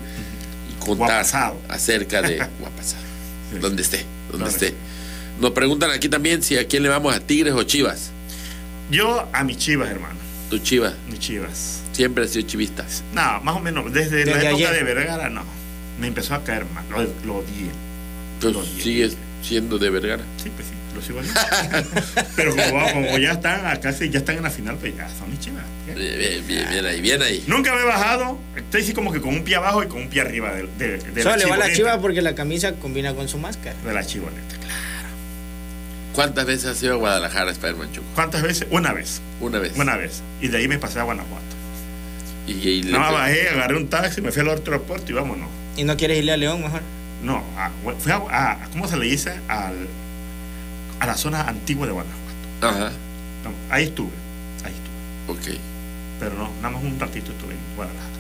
[0.71, 1.61] y contar Guapasado.
[1.69, 3.03] acerca de Guapasado.
[3.53, 3.59] Sí.
[3.61, 4.75] Donde esté, donde esté.
[5.41, 8.11] Nos preguntan aquí también si a quién le vamos a Tigres o Chivas.
[8.91, 10.15] Yo a mis chivas, hermano.
[10.51, 11.81] Tu Chivas Mis chivas.
[11.93, 12.85] siempre ha sido chivista.
[13.15, 14.73] No, más o menos, desde, la época ayer.
[14.75, 15.43] de Vergara, no.
[15.99, 17.71] Me empezó a caer mal, lo, lo odié.
[18.43, 18.83] Odié.
[18.83, 20.23] sigues siendo de Vergara.
[20.43, 21.21] Sí, pues sí, lo sigo.
[22.37, 25.65] Pero como, ya están acá, ya están en la final, pues ya son mis chivas.
[25.87, 27.45] Bien, bien, bien, bien ahí, bien ahí.
[27.47, 30.09] Nunca me he bajado, estoy así como que con un pie abajo y con un
[30.09, 33.29] pie arriba de, de, de Solo le va la chiva porque la camisa combina con
[33.29, 33.77] su máscara.
[33.85, 34.75] De la chivoneta, claro.
[36.15, 38.07] ¿Cuántas veces has ido a Guadalajara, Spider-Man Choco?
[38.15, 38.67] ¿Cuántas veces?
[38.71, 39.73] Una vez, Una vez.
[39.77, 40.23] una vez.
[40.41, 41.45] Y de ahí me pasé a Guanajuato.
[42.47, 45.49] Y, y le- No, bajé, agarré un taxi, me fui al otro aeropuerto y vámonos.
[45.77, 46.83] Y no quieres irle a León mejor.
[47.25, 49.33] No, a, fui a, a- ¿cómo se le dice?
[49.49, 49.89] Al
[51.01, 52.25] a la zona antigua de Guanajuato.
[52.61, 52.91] Ajá.
[53.45, 54.11] No, ahí estuve,
[54.65, 55.55] ahí estuve.
[55.55, 55.61] Ok.
[56.21, 58.11] Pero no, nada más un ratito estuve en Guadalajara.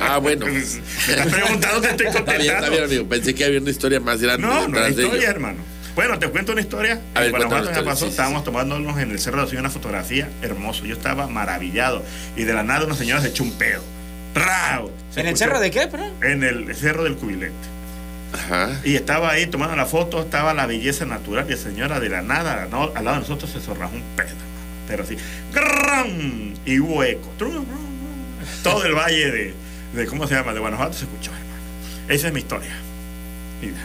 [0.00, 0.46] Ah, bueno.
[0.46, 2.70] Me estás preguntando, te estoy Está bien, está contestando.
[2.70, 3.08] bien, amigo.
[3.08, 4.46] Pensé que había una historia más grande.
[4.46, 5.02] No, no de ello.
[5.02, 5.58] historia, hermano.
[5.94, 7.00] Bueno, te cuento una historia.
[7.14, 8.44] A ver, en Guanajuato me pasó, historia, sí, estábamos sí.
[8.44, 10.84] tomándonos en el Cerro de la Ciudad una fotografía hermoso.
[10.84, 12.04] Yo estaba maravillado.
[12.36, 13.82] Y de la nada una señora se echó un pedo.
[15.16, 16.12] ¿En el cerro de qué, perdón?
[16.22, 17.52] En el Cerro del Cubilete.
[18.32, 18.70] Ajá.
[18.84, 22.22] Y estaba ahí tomando la foto, estaba la belleza natural y la señora de la
[22.22, 22.92] nada, ¿no?
[22.94, 24.44] al lado de nosotros se zorrajó un pedo, hermano.
[24.86, 25.16] pero así,
[26.66, 27.28] y hubo eco.
[28.62, 29.54] Todo el valle de,
[29.94, 30.52] de, ¿cómo se llama?
[30.52, 31.48] De Guanajuato se escuchó, hermano.
[32.08, 32.76] Esa es mi historia.
[33.62, 33.78] Mira.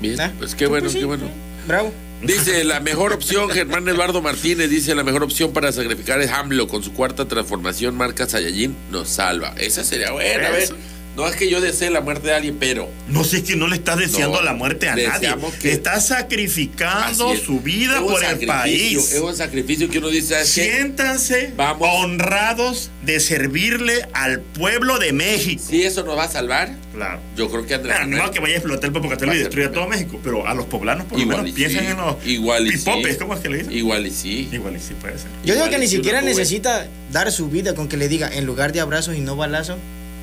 [0.00, 1.28] Bien, Ah, pues qué bueno, pues sí, qué bueno.
[1.66, 1.92] Bravo.
[2.22, 6.68] Dice, la mejor opción, Germán Eduardo Martínez, dice, la mejor opción para sacrificar es AMLO
[6.68, 9.54] con su cuarta transformación, marca Saiyajin, nos salva.
[9.58, 10.56] Esa sería buena.
[10.56, 10.74] Eso.
[11.16, 13.68] No es que yo desee la muerte de alguien, pero No sé, es que no
[13.68, 15.32] le estás deseando No, la muerte a nadie.
[15.60, 17.40] que- Estás sacrificando es.
[17.42, 19.12] su vida por el país.
[19.12, 20.44] Es un sacrificio que uno dice.
[20.44, 21.88] Siéntanse Vamos.
[21.92, 25.62] honrados de servirle al pueblo de México.
[25.68, 27.20] Si eso nos va a salvar, Claro.
[27.36, 29.38] yo creo que Andrés Manuel- no que vaya a explotar el Va Popocatépetl a y
[29.38, 29.86] destruya todo.
[29.88, 31.90] México, pero a los poblanos por lo Igual menos y piensan sí.
[31.90, 33.18] en los Igual y pipopes, sí.
[33.18, 33.72] ¿cómo es que le dicen?
[33.72, 34.48] Igual y sí.
[34.52, 35.28] Igual y sí puede ser.
[35.44, 38.46] Yo digo Igual que ni siquiera necesita dar su vida con que le diga, en
[38.46, 39.78] lugar de abrazos y no balazo,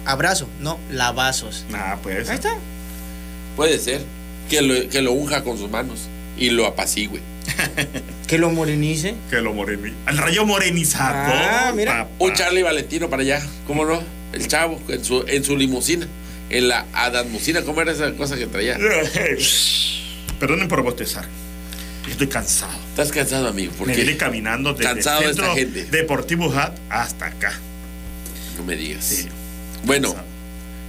[0.06, 1.66] abrazo, no lavazos.
[1.74, 2.32] Ah, puede ser.
[2.32, 2.56] Ahí está.
[3.56, 4.02] Puede ser
[4.50, 7.22] que lo, que lo unja con sus manos y lo apacigüe.
[8.28, 9.14] Que lo morenice.
[9.30, 9.94] Que lo moreni...
[10.06, 11.34] Al rayo morenizado.
[11.34, 12.04] Ah, mira.
[12.04, 12.12] papá.
[12.20, 14.02] Un Charlie Valentino para allá, ¿cómo no?
[14.32, 16.08] El chavo, en su, en su limusina,
[16.50, 18.78] en la Adammusina, ¿cómo era esa cosa que traía?
[20.40, 21.26] Perdonen por bostezar.
[22.10, 22.72] Estoy cansado.
[22.90, 25.86] Estás cansado, amigo, Me vine porque caminando desde Cansado de el esta centro gente.
[25.92, 27.60] Deportivo Hat hasta acá.
[28.58, 29.04] no me digas.
[29.04, 29.28] Sí.
[29.86, 30.14] Bueno,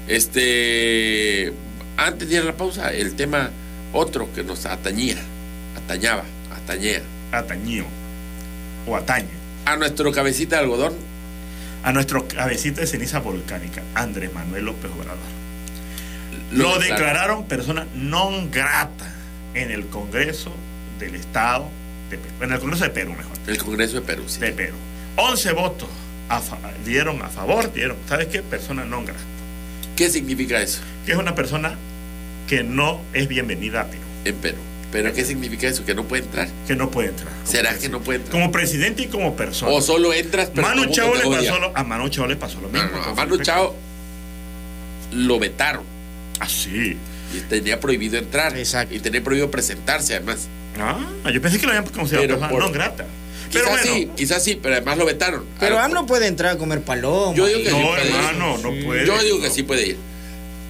[0.08, 1.52] este,
[1.96, 3.50] antes de ir a la pausa, el tema
[3.92, 5.16] otro que nos atañía,
[5.76, 6.24] atañaba,
[6.54, 7.02] atañea,
[7.32, 7.84] Atañío.
[8.86, 9.28] O atañe.
[9.64, 10.94] a nuestro cabecita de algodón,
[11.84, 15.18] A nuestro cabecita de ceniza volcánica, Andrés Manuel López Obrador.
[16.52, 19.10] Lo, declara- declararon persona non grata
[19.54, 20.52] en el Congreso
[21.00, 21.66] del Estado
[22.10, 22.34] de Perú.
[22.40, 23.34] En el Congreso de Perú, mejor.
[23.48, 24.38] El Congreso de Perú, sí.
[24.38, 24.76] De Perú.
[25.16, 25.88] 11 votos
[26.28, 26.40] a
[26.84, 28.42] dieron a favor, dieron, ¿sabes qué?
[28.42, 29.20] Persona non grata.
[29.96, 31.76] ¿Qué significa eso Que es una persona
[32.48, 34.02] que no es bienvenida a Perú.
[34.24, 34.58] en Perú?
[34.90, 35.84] ¿Pero qué significa eso?
[35.86, 36.48] ¿Que no puede entrar?
[36.66, 37.32] Que no puede entrar.
[37.44, 38.32] ¿Será que no puede entrar?
[38.32, 39.72] Como presidente y como persona.
[39.72, 42.68] O solo entras, pero Manu Chao le pasó lo, a Manu Chao le pasó lo
[42.68, 42.98] No, mismo.
[42.98, 43.74] no, a Manu Felipe Chao
[45.12, 45.84] lo vetaron
[46.40, 46.96] Ah, sí.
[47.34, 48.94] y tenía prohibido entrar Exacto.
[48.94, 50.48] y tenía prohibido presentarse además.
[50.78, 53.06] Ah, yo pensé que lo habían considerado persona por- non grata.
[53.52, 55.44] Pero Quizás bueno, sí, quizás sí, pero además lo vetaron.
[55.60, 57.36] Pero Ahora, AMLO puede entrar a comer paloma.
[57.36, 58.14] Yo digo que sí no, puede ir.
[58.14, 58.82] hermano, no Sí.
[58.84, 59.06] puede.
[59.06, 59.54] Yo digo que no.
[59.54, 59.96] sí puede ir.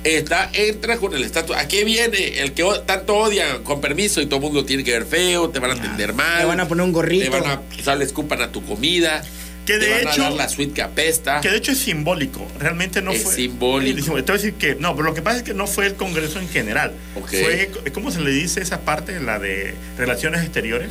[0.05, 1.55] Está, entra con el estatus.
[1.57, 2.41] ¿A qué viene?
[2.41, 5.61] El que tanto odia con permiso y todo el mundo tiene que ver feo, te
[5.61, 6.41] van a atender mal.
[6.41, 7.25] Le van a poner un gorrito.
[7.25, 9.23] Te van a, quizás le escupan a tu comida.
[9.65, 11.41] Que de te van hecho- a dar la suite que apesta.
[11.41, 12.45] Que de hecho es simbólico.
[12.59, 13.33] Realmente no Es fue.
[13.33, 14.03] simbólico.
[14.07, 14.75] Te voy a decir que.
[14.75, 16.95] No, pero lo que pasa es que no fue el Congreso en general.
[17.29, 17.71] Fue.
[17.95, 19.21] ¿Cómo se le dice esa parte?
[19.21, 20.91] La de relaciones exteriores.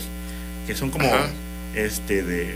[0.68, 1.06] Que son como.
[1.14, 1.28] Ajá.
[1.76, 2.54] Este, de.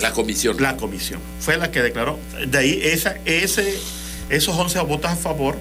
[0.00, 0.56] La comisión.
[0.60, 1.20] La comisión.
[1.40, 2.18] Fue la que declaró.
[2.46, 3.78] De ahí, esa, ese,
[4.30, 5.56] esos 11 votos a favor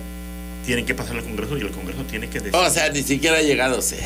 [0.65, 2.55] tienen que pasar al Congreso y el Congreso tiene que decir.
[2.55, 4.03] O sea, ni siquiera ha llegado a ser.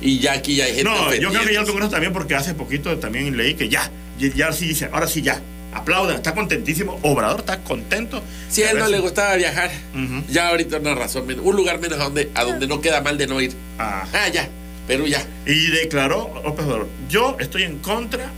[0.00, 0.84] Y ya aquí ya hay gente.
[0.84, 1.66] No, yo creo que ya el.
[1.66, 5.40] Congreso también, porque hace poquito también leí que ya, ya, sí dice, ahora sí ya,
[5.72, 8.20] aplaudan, está contentísimo, Obrador está contento.
[8.48, 10.24] Si a él no le gustaba viajar, Ujú.
[10.28, 11.28] ya ahorita una razón.
[11.40, 13.52] Un lugar menos a donde, a donde no queda mal de no ir.
[13.78, 14.48] Ah, Ah, ya.
[14.86, 15.24] Perú ya.
[15.46, 18.30] y declaró López Obrador, yo estoy en contra,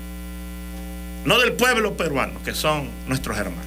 [1.24, 3.64] no del pueblo peruano, que son nuestros hermanos,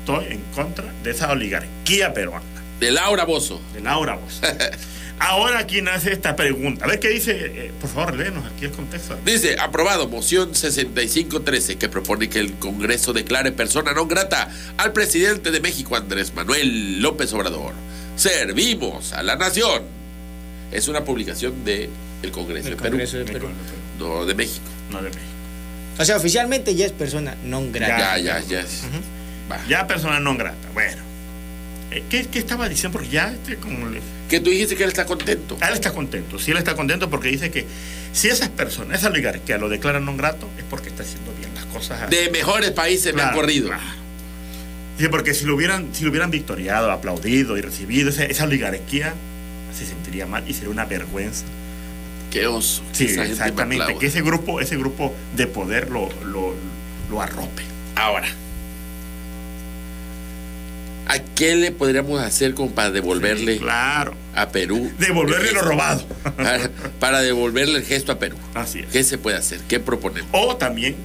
[0.00, 2.44] estoy en contra de esa oligarquía peruana,
[2.80, 3.60] De Laura Bozo.
[3.72, 4.40] de Laura Bozo.
[5.20, 8.72] Ahora aquí nace esta pregunta, a ver qué dice, eh, por favor, léenos aquí el
[8.72, 9.16] contexto.
[9.24, 15.52] Dice, aprobado, moción 6513, que propone que el Congreso declare persona no grata al presidente
[15.52, 17.74] de México, Andrés Manuel López Obrador.
[18.16, 19.82] Servimos a la nación.
[20.72, 21.88] Es una publicación de
[22.24, 23.48] el Congreso Del de Perú, de Perú.
[23.98, 24.64] no de México.
[24.90, 25.22] No de México.
[25.98, 28.18] O sea, oficialmente ya es persona non Ya, grata.
[28.18, 28.60] ya, ya.
[28.60, 28.82] es-
[29.50, 29.60] Va.
[29.68, 31.02] Ya persona no grata, bueno.
[31.90, 32.98] Eh, ¿Qué, qué estaba diciendo?
[32.98, 35.56] Porque ya, este, como le- Que tú dijiste que él está contento.
[35.60, 37.66] Ah, Él está contento, sí, él está contento porque dice que
[38.12, 41.66] si esas personas, esa oligarquía lo declaran non grato, es porque está haciendo bien las
[41.66, 42.08] cosas.
[42.10, 43.68] De mejores países me han Claro, corrido.
[43.68, 43.82] claro.
[44.96, 49.12] Dice, porque si lo hubieran, si lo hubieran victoriado, aplaudido y recibido, esa, esa oligarquía
[49.76, 51.44] se sentiría mal y sería una vergüenza.
[52.34, 52.82] Qué oso.
[52.96, 53.96] que Sí, me exactamente.
[53.98, 56.54] Que ese grupo, ese grupo de poder lo, lo,
[57.10, 57.62] lo arrope.
[57.96, 58.28] Ahora,
[61.06, 64.14] ¿A qué le podríamos hacer como para devolverle Claro.
[64.34, 64.90] a Perú?
[64.98, 66.04] Devolverle lo robado.
[66.36, 68.36] Para, para devolverle el gesto a Perú.
[68.54, 68.86] Así es.
[68.86, 69.60] ¿Qué se puede hacer?
[69.68, 70.30] ¿Qué proponemos?
[70.32, 70.96] O también,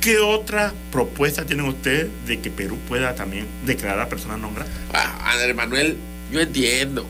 [0.00, 4.72] ¿qué otra propuesta tienen ustedes de que Perú pueda también declarar a personas no gratas?
[4.94, 5.98] Ah, Andrés Manuel,
[6.32, 7.06] yo entiendo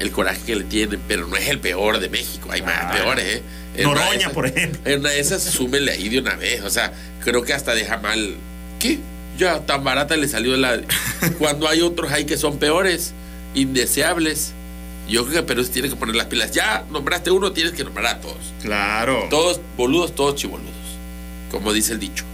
[0.00, 2.48] el coraje que le tienen, pero no es el peor de México.
[2.50, 2.94] Hay más Claro.
[3.04, 3.42] peores, ¿eh?
[3.76, 4.80] En Noroña, por ejemplo.
[4.84, 6.62] En una de esas, súmele ahí de una vez.
[6.62, 6.92] O sea,
[7.24, 8.34] creo que hasta deja mal.
[8.78, 8.98] ¿Qué?
[9.38, 10.80] Ya tan barata le salió la.
[11.38, 13.12] Cuando hay otros ahí que son peores,
[13.54, 14.52] indeseables.
[15.08, 16.52] Yo creo que Perú se tiene que poner las pilas.
[16.52, 18.36] Ya nombraste uno, tienes que nombrar a todos.
[18.62, 19.26] Claro.
[19.30, 20.70] Todos boludos, todos chiboludos.
[21.50, 22.24] Como dice el dicho.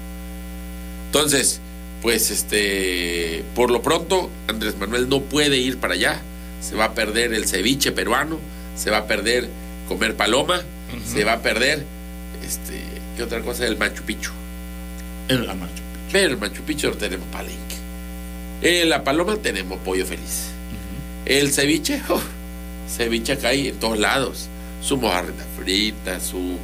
[1.07, 1.61] Entonces,
[2.03, 3.44] pues este.
[3.55, 6.21] Por lo pronto, Andrés Manuel no puede ir para allá.
[6.61, 8.38] Se va a perder el ceviche peruano.
[8.77, 9.49] Se va a perder
[9.88, 10.62] comer paloma.
[11.07, 11.85] Se va a perder.
[12.44, 12.83] Este.
[13.16, 13.66] ¿Qué otra cosa?
[13.66, 14.31] El Machu Picchu.
[15.29, 15.83] El Machu.
[16.12, 17.77] Pero el Machu Picchu no tenemos palenque.
[18.62, 20.49] En la paloma tenemos pollo feliz.
[21.27, 22.23] El ceviche, uf,
[22.88, 24.49] ceviche acá hay en todos lados.
[24.83, 26.57] Su mojarrita frita, su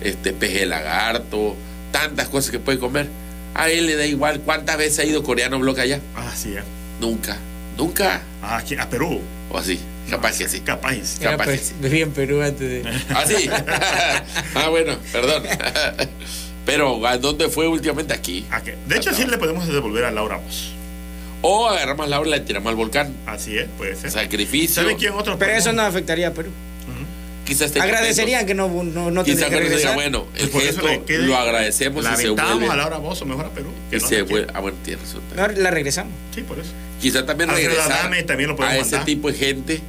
[0.00, 1.56] este peje de lagarto,
[1.92, 3.08] tantas cosas que puede comer.
[3.54, 6.00] A él le da igual cuántas veces ha ido coreano bloque allá.
[6.14, 6.52] Ah, sí.
[6.54, 6.62] eh.
[7.00, 7.36] Nunca,
[7.76, 8.22] nunca.
[8.42, 9.20] Ah, aquí, a Perú.
[9.50, 10.60] O así, capaz que sí.
[10.60, 10.94] Capaz.
[11.20, 11.74] capaz pues, que sí.
[11.80, 12.90] viví en Perú antes de.
[13.10, 13.48] Ah, sí.
[14.54, 15.42] ah, bueno, perdón.
[16.66, 18.44] Pero ¿a dónde fue últimamente aquí?
[18.86, 20.72] De hecho, sí le podemos devolver a Laura Voz.
[21.42, 23.14] O agarramos la ola y la tiramos al volcán.
[23.24, 24.10] Así es, puede ser.
[24.10, 24.82] Sacrificio.
[24.82, 25.38] ¿Sabe quién otro?
[25.38, 26.50] Pero eso no afectaría a Perú.
[27.46, 29.94] Quizás tenga Agradecerían que no, no, no Quizá tendría que diga, regresar.
[29.94, 32.66] bueno, el Pues gesto lo agradecemos La y se vuelve.
[32.68, 33.70] a Laura mejor a Perú.
[33.88, 34.46] que y no se se vuelve.
[34.46, 34.58] quiere.
[34.58, 35.22] Ah, bueno, tiene razón.
[35.36, 36.12] No, la regresamos.
[36.34, 36.70] Sí, por eso.
[37.00, 39.80] Quizá también regresar Adame también lo a ese tipo de gente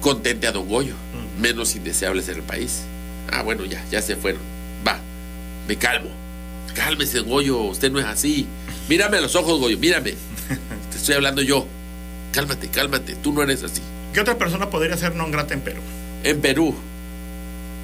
[0.00, 1.42] contente a Don Goyo, Mm.
[1.42, 2.82] menos indeseables en el país.
[3.30, 4.40] Ah, bueno, ya, ya se fueron.
[4.86, 4.98] Va,
[5.68, 6.08] me calmo.
[6.74, 8.46] Cálmese, Goyo, usted no es así.
[8.88, 10.12] Mírame a los ojos, Goyo, mírame.
[10.90, 11.66] Te estoy hablando yo.
[12.32, 13.82] Cálmate, cálmate, tú no eres así.
[14.12, 15.80] ¿Qué otra persona podría ser non grata en Perú?
[16.24, 16.74] En Perú,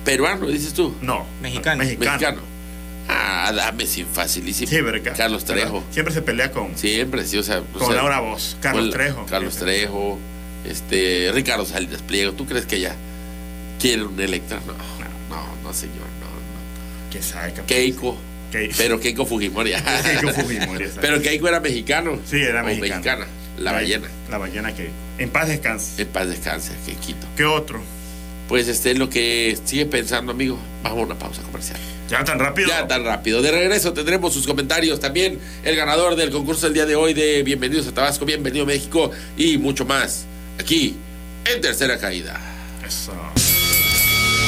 [0.05, 0.95] peruano, dices tú.
[1.01, 1.27] No.
[1.41, 1.79] Mexicano.
[1.79, 2.13] Mexicano.
[2.13, 2.43] Mexicano.
[3.09, 4.69] Ah, dame sin facilísimo.
[4.69, 5.15] Sí, ¿verdad?
[5.17, 5.85] Carlos Trejo.
[5.91, 7.61] Siempre se pelea con, Siempre, sí, o sea.
[7.61, 8.57] o con sea, Laura Voz.
[8.61, 9.27] Carlos con Trejo.
[9.27, 10.19] Carlos Trejo,
[10.65, 12.33] este, Ricardo Salinas Pliego.
[12.33, 12.97] ¿Tú crees que ella
[13.81, 14.59] quiere un Electra?
[14.67, 17.11] No, no, no, señor, no, no.
[17.13, 17.67] Que sabe capaz.
[17.67, 18.19] Keiko,
[18.51, 18.75] Keiko.
[18.77, 19.73] pero Keiko Fujimori.
[19.73, 22.19] Keiko Fujimori, pero Keiko era mexicano.
[22.29, 22.95] Sí, era o mexicano.
[22.97, 23.27] mexicana.
[23.59, 24.09] La ballena.
[24.29, 24.91] La ballena que.
[25.19, 26.03] En paz descanse.
[26.03, 27.27] En paz descanse, Keikito.
[27.37, 27.81] ¿Qué otro?
[28.49, 30.59] Pues este es lo que sigue pensando, amigo.
[30.83, 31.81] Vamos a una pausa comercial.
[32.09, 32.69] Ya tan rápido.
[32.69, 33.43] Ya tan rápido.
[33.43, 35.01] De regreso tendremos sus comentarios.
[35.01, 38.67] También el ganador del concurso del día de hoy de Bienvenidos a Tabasco, Bienvenido a
[38.67, 40.27] México y mucho más.
[40.61, 40.97] Aquí,
[41.45, 42.39] en Tercera Caída.
[42.87, 43.13] Eso.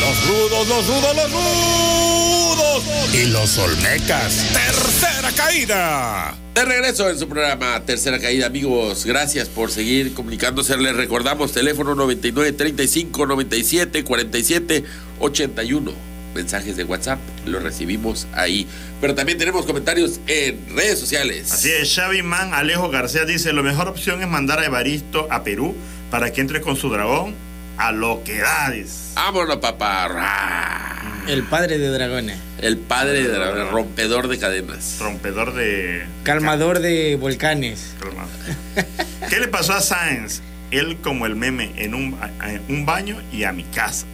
[0.01, 3.15] Los rudos, los rudos, los rudos.
[3.15, 4.47] Y los olmecas.
[4.53, 6.35] Tercera caída.
[6.55, 9.05] De regreso en su programa Tercera Caída, amigos.
[9.05, 10.77] Gracias por seguir comunicándose.
[10.77, 14.85] Les recordamos teléfono 99 35 97 47
[15.21, 15.93] 81.
[16.35, 18.67] Mensajes de WhatsApp los recibimos ahí.
[19.01, 21.51] Pero también tenemos comentarios en redes sociales.
[21.53, 25.43] Así es, Xavi Man Alejo García dice, la mejor opción es mandar a Evaristo a
[25.43, 25.75] Perú
[26.11, 27.48] para que entre con su dragón
[27.79, 28.71] a lo que da.
[28.71, 29.15] dice.
[29.15, 31.01] Vámonos, papá.
[31.27, 32.39] El padre de dragones.
[32.61, 34.97] El padre del rompedor de cadenas.
[35.01, 36.05] Rompedor de...
[36.25, 37.95] Calmador de volcanes.
[38.01, 38.29] Calmado.
[39.31, 40.41] ¿Qué le pasó a Sáenz?
[40.71, 44.07] Él como el meme en un, en un baño y a mi casa.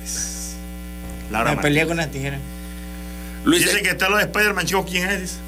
[1.31, 2.41] Laura Me peleé con las tijeras.
[3.45, 5.39] Luis Dice que está lo de Spider-Man, chico, ¿quién es?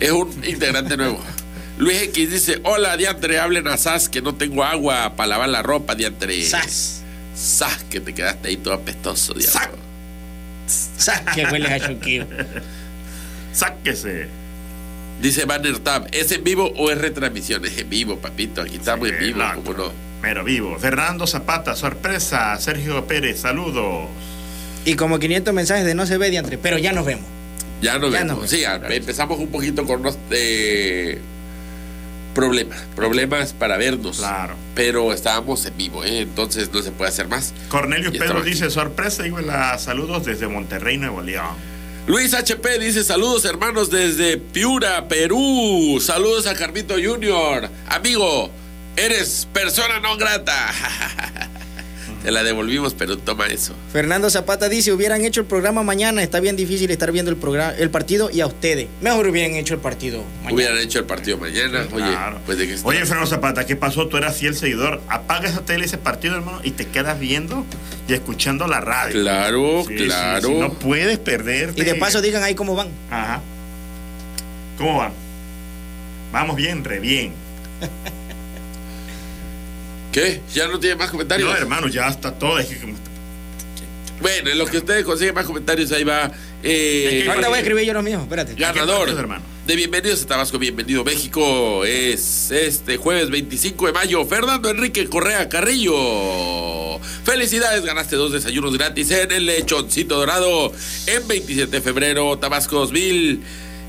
[0.00, 1.20] Es un integrante nuevo.
[1.78, 5.62] Luis X dice: Hola, Diantre, hablen a Sas que no tengo agua para lavar la
[5.62, 6.42] ropa, Diantre.
[6.44, 7.02] ¡Sas!
[7.34, 9.34] Sas, que te quedaste ahí todo apestoso.
[9.40, 9.70] Sac.
[10.66, 11.22] ¡Sas!
[11.34, 12.26] Que hueles a chuquillo.
[13.52, 14.28] Sáquese.
[15.20, 17.64] Dice Banner Tab: ¿es en vivo o es retransmisión?
[17.64, 18.62] Es en vivo, papito.
[18.62, 19.92] Aquí estamos en vivo, como no.
[20.22, 20.78] Mero vivo.
[20.78, 22.56] Fernando Zapata, sorpresa.
[22.58, 24.08] Sergio Pérez, saludos.
[24.86, 27.26] Y como 500 mensajes de no se ve diantre, pero ya nos vemos.
[27.82, 28.40] Ya nos Ya vemos.
[28.40, 31.20] nos Sí, empezamos un poquito con unos eh,
[32.36, 32.78] problemas.
[32.94, 34.18] Problemas para vernos.
[34.18, 34.54] Claro.
[34.74, 36.20] Pero estábamos en vivo, ¿eh?
[36.20, 37.54] entonces no se puede hacer más.
[37.68, 41.56] Cornelio Pedro dice, sorpresa, igual a saludos desde Monterrey, Nuevo León.
[42.06, 45.98] Luis HP dice saludos hermanos desde Piura, Perú.
[46.00, 47.68] Saludos a Carmito Junior.
[47.88, 48.50] Amigo,
[48.96, 50.70] eres persona no grata.
[52.26, 53.72] Te la devolvimos, pero toma eso.
[53.92, 57.72] Fernando Zapata dice, hubieran hecho el programa mañana, está bien difícil estar viendo el programa,
[57.78, 58.88] el partido y a ustedes.
[59.00, 60.52] Mejor hubieran hecho el partido mañana.
[60.52, 61.86] Hubieran hecho el partido mañana.
[61.92, 62.40] Oye, Claro.
[62.44, 62.88] pues de qué está?
[62.88, 64.08] Oye, Fernando Zapata, ¿qué pasó?
[64.08, 65.00] Tú eras fiel seguidor.
[65.08, 67.64] Apaga esa tele, ese partido, hermano, y te quedas viendo
[68.08, 69.20] y escuchando la radio.
[69.22, 70.48] Claro, Sí, claro.
[70.48, 71.80] sí, no puedes perderte.
[71.80, 72.88] Y de paso digan ahí cómo van.
[73.08, 73.40] Ajá.
[74.78, 75.12] ¿Cómo va?
[76.32, 77.34] Vamos bien, re bien.
[80.16, 80.40] ¿Qué?
[80.54, 81.46] ¿Ya no tiene más comentarios?
[81.46, 82.58] No, hermano, ya está todo.
[82.58, 82.94] Es que como-
[84.22, 86.32] Bueno, en lo que ustedes consiguen más comentarios, ahí va.
[86.62, 88.54] eh, Es que- Ahorita voy a escribir yo los míos, espérate.
[88.54, 89.44] ganador hermano?
[89.66, 91.84] de Bienvenidos a Tabasco, Bienvenido México.
[91.84, 94.24] Es este jueves 25 de mayo.
[94.24, 96.98] Fernando Enrique Correa Carrillo.
[97.24, 100.72] Felicidades, ganaste dos desayunos gratis en el Lechoncito Dorado.
[101.08, 103.42] En 27 de febrero, Tabasco 2000.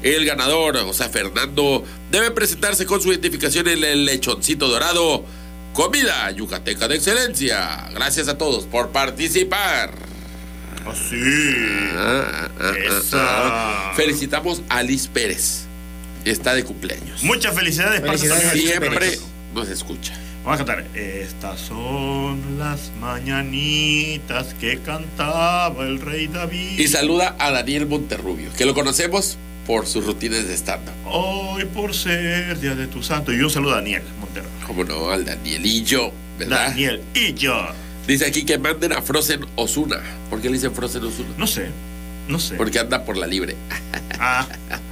[0.03, 5.25] El ganador, o sea, Fernando, debe presentarse con su identificación en el Lechoncito Dorado.
[5.77, 7.87] Comida yucateca de excelencia.
[7.93, 9.91] Gracias a todos por participar.
[10.87, 11.21] Oh, sí.
[11.95, 13.93] Ah, ah, ah, ah.
[13.95, 15.67] Felicitamos a Liz Pérez.
[16.25, 17.21] Está de cumpleaños.
[17.21, 18.59] Muchas felicidades, para Felicidades.
[18.59, 19.19] Siempre
[19.53, 20.19] nos escucha.
[20.43, 20.87] Vamos a cantar.
[20.97, 26.79] Estas son las mañanitas que cantaba el rey David.
[26.79, 29.37] Y saluda a Daniel Monterrubio, que lo conocemos
[29.67, 30.93] por sus rutinas de stand-up.
[31.05, 33.33] Hoy por ser día de tu santo.
[33.33, 34.47] Y un saludo a Daniel Montero.
[34.65, 36.69] Como no, al Danielillo, ¿verdad?
[36.69, 37.53] Daniel y yo.
[38.07, 39.97] Dice aquí que manden a Frozen Osuna.
[40.29, 41.29] ¿Por qué le dicen Frozen Osuna?
[41.37, 41.67] No sé.
[42.29, 42.55] No sé.
[42.55, 43.55] Porque anda por la libre.
[44.19, 44.47] Ah,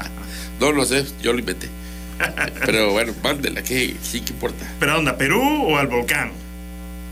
[0.59, 1.69] No lo sé, yo lo inventé.
[2.65, 4.65] Pero bueno, mándenla, que sí que importa.
[4.79, 5.11] ¿Pero a dónde?
[5.11, 6.31] ¿A Perú o al volcán?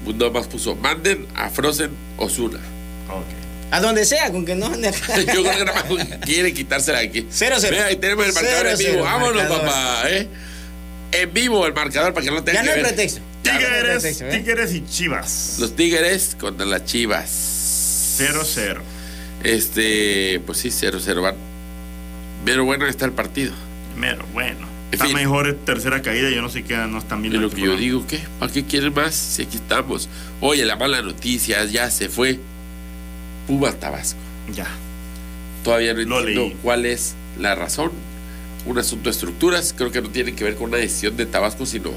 [0.06, 2.60] Nada más puso, manden a Frozen Osuna.
[3.10, 3.43] Ok.
[3.74, 5.18] A donde sea, con que no ande acá.
[5.20, 7.26] Yo creo que nada más quiere quitársela aquí.
[7.32, 7.76] Cero, cero.
[7.76, 8.92] Vea, ahí tenemos el marcador Cero, en vivo.
[8.92, 9.66] cero, Vámonos, marcador.
[9.66, 10.28] papá, ¿eh?
[11.12, 12.94] En vivo el marcador para que no tenga Ya no que hay ver.
[12.96, 13.22] pretexto.
[13.44, 14.38] Ya no hay Tigres, pretexto, ¿eh?
[14.38, 15.56] Tigres y Chivas.
[15.60, 18.18] Los Tigres contra las Chivas.
[18.20, 18.78] 0-0.
[19.44, 21.36] Este, pues sí, 0-0 van.
[22.46, 23.54] Pero bueno está el partido.
[23.98, 24.68] Mero, bueno.
[24.90, 25.16] En Está fin.
[25.16, 26.30] mejor tercera caída.
[26.30, 27.42] Yo no sé qué no están Y viendo.
[27.42, 28.20] lo este que yo digo, ¿qué?
[28.40, 29.16] ¿Para qué quieren más?
[29.16, 30.08] Si aquí estamos.
[30.42, 32.40] Oye, la mala noticia, ya se fue.
[33.48, 34.20] Pumas Tabasco.
[34.54, 34.68] Ya.
[35.64, 36.58] Todavía no Lo entiendo leí.
[36.62, 37.92] cuál es la razón.
[38.66, 39.74] Un asunto de estructuras.
[39.78, 41.92] Creo que no tiene que ver con una decisión de Tabasco, sino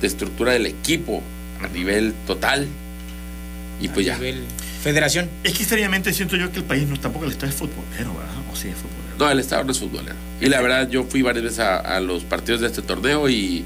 [0.00, 1.22] de estructura del equipo
[1.62, 2.66] a nivel total.
[3.80, 4.16] Y pues ya.
[4.16, 4.44] Nivel
[4.82, 5.30] Federación.
[5.44, 8.34] Es que seriamente siento yo que el país no tampoco el estado es futbolero, ¿verdad?
[8.52, 9.14] O sí es futbolero.
[9.18, 10.14] No, el Estado no es futbolero.
[10.42, 13.64] Y la verdad, yo fui varias veces a, a los partidos de este torneo y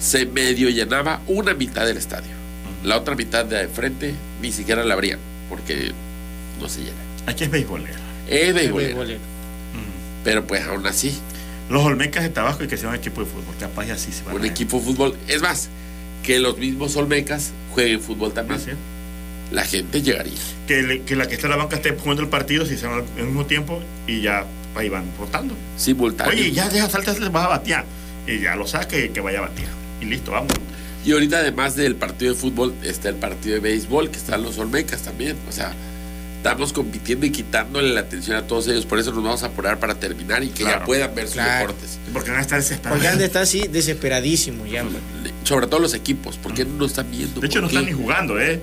[0.00, 2.32] se medio llenaba una mitad del estadio.
[2.82, 5.92] La otra mitad de frente ni siquiera la abrían, porque
[6.62, 6.96] no se llena.
[7.26, 7.98] Aquí es beisbolero.
[8.28, 9.20] Es beisbolero, Beisbolero.
[10.24, 11.12] pero pues aún así,
[11.68, 13.54] Los Olmecas de Tabasco y que sea un equipo de fútbol.
[13.58, 15.16] Capaz y así se van un a equipo de fútbol.
[15.28, 15.68] Es más,
[16.22, 18.60] que los mismos Olmecas jueguen fútbol también.
[18.60, 18.76] Así es.
[19.50, 20.32] La gente llegaría.
[20.66, 22.86] Que, le- que la que está en la banca esté jugando el partido si se
[22.86, 24.44] van al mismo tiempo y ya
[24.74, 25.54] ahí van rotando.
[25.76, 26.32] Simultáneo.
[26.32, 27.84] Oye, ya deja saltas, vas a batear.
[28.26, 29.68] Y ya lo saque que vaya a batear.
[30.00, 30.52] Y listo, vamos.
[31.04, 34.56] Y ahorita, además del partido de fútbol, está el partido de béisbol, que están los
[34.58, 35.36] Olmecas también.
[35.48, 35.74] O sea,
[36.42, 38.84] estamos compitiendo y quitándole la atención a todos ellos.
[38.84, 40.86] Por eso nos vamos a apurar para terminar y que ya Claro.
[40.86, 41.68] puedan ver sus Claro.
[41.68, 41.98] deportes.
[42.12, 42.98] Porque van a estar desesperados.
[42.98, 44.84] Porque ande está así desesperadísimo ya.
[45.44, 46.36] Sobre todo los equipos.
[46.38, 47.40] ¿Por qué no están viendo?
[47.40, 48.60] De hecho, no están ni jugando, ¿eh?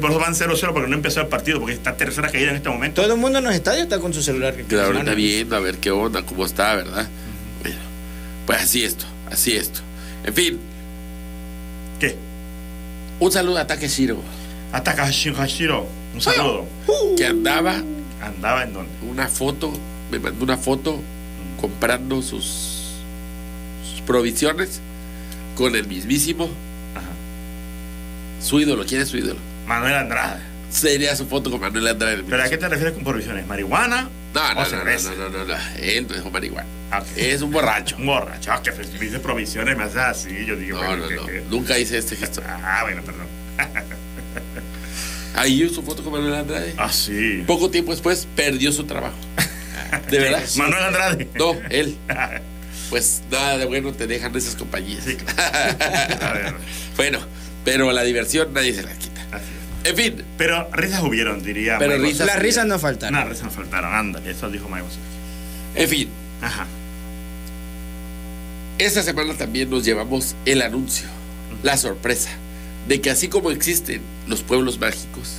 [0.00, 2.68] Por eso van 0-0 porque no empezó el partido, porque está tercera caída en este
[2.70, 3.02] momento.
[3.02, 4.54] Todo el mundo en los estadios está con su celular.
[4.54, 5.14] Que ahorita Hermano.
[5.16, 7.08] viendo a ver qué onda, cómo está, ¿verdad?
[7.62, 7.78] Bueno,
[8.46, 9.80] pues así esto, así esto.
[10.24, 10.58] En fin,
[12.00, 12.16] ¿Qué?
[13.20, 14.18] un saludo a Takeshiro,
[14.72, 15.86] Ataca Hashiro.
[16.14, 16.66] Un saludo.
[17.16, 17.82] que andaba
[18.20, 18.90] Andaba en donde.
[19.08, 19.72] una foto,
[20.10, 21.00] me mandó una foto
[21.60, 22.96] comprando sus,
[23.90, 24.80] sus provisiones
[25.56, 26.44] con el mismísimo,
[26.94, 27.06] Ajá.
[28.40, 28.84] su ídolo.
[28.86, 29.38] ¿Quién es su ídolo?
[29.66, 30.40] Manuel Andrade.
[30.70, 32.22] Sería su foto con Manuel Andrade.
[32.28, 33.46] ¿Pero a qué te refieres con provisiones?
[33.46, 34.08] ¿Marihuana?
[34.34, 35.54] No, o no, no, no, no, no, no.
[35.78, 36.66] Él no marihuana.
[36.90, 37.02] Ah.
[37.16, 37.96] Es un borracho.
[37.98, 38.50] Un borracho.
[38.52, 40.46] Ah, que me dice provisiones, me hace así.
[40.46, 41.26] Yo digo, No, no, que- no.
[41.26, 42.42] que- Nunca hice este gesto.
[42.46, 43.26] Ah, bueno, perdón.
[45.34, 46.74] Ahí su foto con Manuel Andrade.
[46.76, 47.42] Ah, sí.
[47.46, 49.16] Poco tiempo después perdió su trabajo.
[50.10, 50.42] ¿De verdad?
[50.56, 51.28] Manuel Andrade.
[51.34, 51.96] No, él.
[52.90, 55.04] Pues nada de bueno te dejan esas compañías.
[55.04, 56.52] Sí, A ver,
[56.94, 57.20] Bueno,
[57.64, 59.22] pero la diversión nadie se la quita.
[59.32, 59.46] así
[59.84, 59.90] es.
[59.90, 61.78] En fin, Pero risas hubieron, diría.
[61.78, 63.14] Pero risas- Las risas no faltan.
[63.14, 65.00] No, risas no faltaron, ándale, eso dijo Mike Wazowski.
[65.76, 66.08] en fin.
[66.42, 66.66] Ajá.
[68.78, 71.06] Esta semana también nos llevamos el anuncio,
[71.62, 72.30] la sorpresa,
[72.88, 75.36] de que así como existen los pueblos mágicos,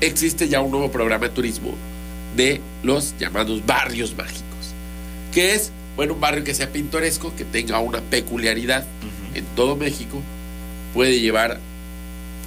[0.00, 1.74] existe ya un nuevo programa de turismo
[2.36, 4.44] de los llamados barrios mágicos.
[5.32, 8.86] Que es, bueno, un barrio que sea pintoresco, que tenga una peculiaridad
[9.34, 10.22] en todo México,
[10.94, 11.58] puede llevar,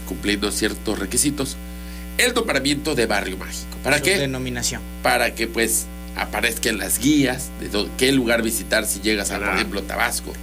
[0.08, 1.58] cumpliendo ciertos requisitos,
[2.18, 3.78] el nombramiento de barrio mágico.
[3.84, 4.18] ¿Para Su qué?
[4.18, 4.82] denominación.
[5.04, 9.56] para que pues aparezca en las guías de qué lugar visitar si llegas a, por
[9.56, 10.34] ejemplo, Tabasco.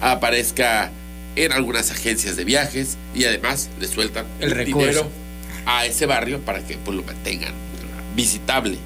[0.00, 0.90] Aparezca
[1.36, 5.08] en algunas agencias de viajes y además le sueltan El dinero
[5.66, 7.52] a ese barrio para que pues lo mantengan
[8.16, 8.78] visitable.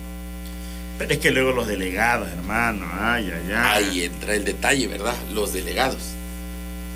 [0.98, 3.84] Pero es que luego los delegados, hermano, ay, ay, ay.
[3.84, 5.14] Ahí entra el detalle, ¿verdad?
[5.32, 6.02] Los delegados.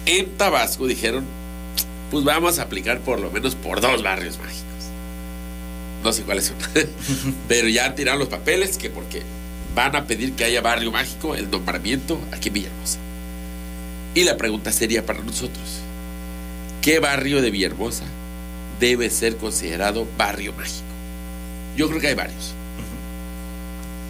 [0.05, 1.25] En Tabasco dijeron,
[2.11, 4.65] pues vamos a aplicar por lo menos por dos barrios mágicos.
[6.03, 6.57] No sé cuáles son.
[7.49, 9.23] Pero ya tiraron los papeles que porque
[9.75, 12.99] van a pedir que haya barrio mágico, el nombramiento aquí en Villahermosa.
[14.15, 15.81] Y la pregunta sería para nosotros,
[16.83, 18.05] ¿qué barrio de Villahermosa
[18.79, 20.85] debe ser considerado barrio mágico?
[21.77, 22.55] Yo creo que hay varios.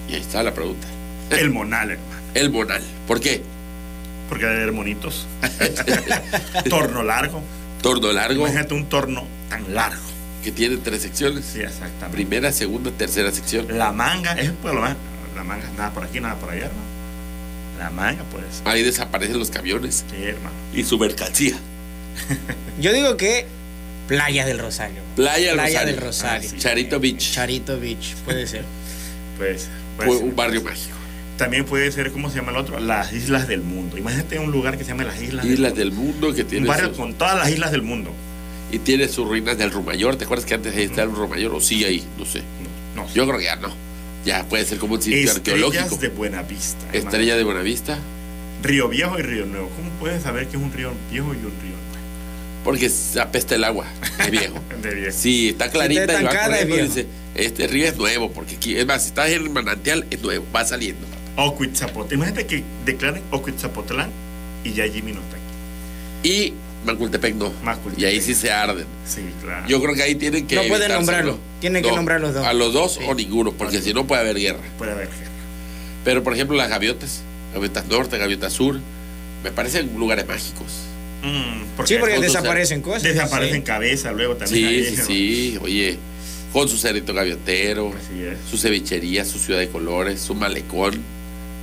[0.09, 0.87] Y ahí está la pregunta.
[1.31, 2.15] El monal, hermano.
[2.35, 2.83] El Monal.
[3.07, 3.43] ¿Por qué?
[4.29, 5.27] Porque debe haber monitos.
[6.69, 7.43] torno largo.
[7.81, 10.03] Torno largo, Imagínate un torno tan largo.
[10.43, 11.45] que tiene tres secciones.
[11.45, 12.11] Sí, exactamente.
[12.17, 13.67] Primera, segunda, tercera sección.
[13.79, 14.97] La manga, es pues lo más.
[15.37, 16.94] La manga, nada por aquí, nada por allá, hermano.
[17.79, 18.45] La manga, pues.
[18.65, 20.55] Ahí desaparecen los camiones Sí, hermano.
[20.75, 21.57] y su mercancía.
[22.81, 23.47] Yo digo que
[24.09, 25.01] Playa del Rosario.
[25.17, 25.95] Playa del Playa Rosario.
[25.95, 26.49] del Rosario.
[26.49, 26.59] Ah, sí.
[26.59, 27.33] Charito Beach.
[27.33, 28.65] Charito Beach, puede ser.
[29.39, 29.69] Pues.
[29.97, 30.95] Fue un barrio mágico.
[31.37, 32.79] también puede ser, ¿cómo se llama el otro?
[32.79, 33.99] Las Islas del Mundo.
[33.99, 36.47] Imagínate un lugar que se llama las Islas Islas del del mundo que Mundo.
[36.47, 38.13] tiene Un barrio sus- con todas las islas del mundo.
[38.71, 40.15] y tiene sus ruinas del Rumayor.
[40.17, 41.53] ¿Te acuerdas que antes ahí estaba el Rumayor?
[41.55, 42.43] O sigue ahí, no sé.
[42.95, 43.13] No, no.
[43.15, 43.75] Yo creo que ya no.
[44.25, 45.83] Ya puede ser como un sitio arqueológico.
[45.83, 46.93] Estrellas de Buenavista.
[46.93, 47.99] Estrella de Buenavista.
[48.63, 49.69] Río Viejo y Río Nuevo.
[49.77, 51.75] ¿Cómo puedes saber que es un río viejo y un río
[52.65, 53.87] Porque se apesta el agua.
[54.19, 54.55] Es viejo.
[54.55, 54.65] nuevo?
[54.83, 55.13] De viejo.
[55.17, 58.77] Sí, está clarita está y va corriendo y dice, este río es nuevo, porque aquí,
[58.77, 61.07] es más, si estás en el manantial, es nuevo, va saliendo.
[61.37, 62.15] Ocuitzapotlán.
[62.15, 64.11] Imagínate que declaren Ocuitzapotlán
[64.63, 66.29] y ya Jimmy no está aquí.
[66.29, 66.55] Y
[66.87, 67.53] Macultepec no.
[67.63, 68.03] Macultepec.
[68.03, 68.87] Y ahí sí se arden.
[69.07, 69.67] Sí, claro.
[69.67, 70.57] Yo creo que ahí tienen que.
[70.57, 71.39] No pueden nombrarlo.
[71.65, 72.47] Tienen que nombrar los dos.
[72.47, 73.01] A los dos Sí.
[73.09, 74.59] o ninguno, porque si no puede haber guerra.
[74.77, 75.31] Puede haber guerra.
[76.05, 77.23] Pero, por ejemplo, las gaviotas,
[77.55, 78.79] gaviotas norte, gaviotas sur,
[79.43, 80.67] me parecen lugares mágicos.
[81.23, 83.03] Mm, Sí, porque desaparecen cosas.
[83.03, 83.63] desaparecen sí.
[83.63, 84.85] cabezas luego también.
[84.85, 85.05] Sí, sí, ¿no?
[85.07, 85.59] sí.
[85.63, 85.99] Oye,
[86.53, 87.93] con su cerrito gaviotero,
[88.51, 91.01] su cevichería, su ciudad de colores, su malecón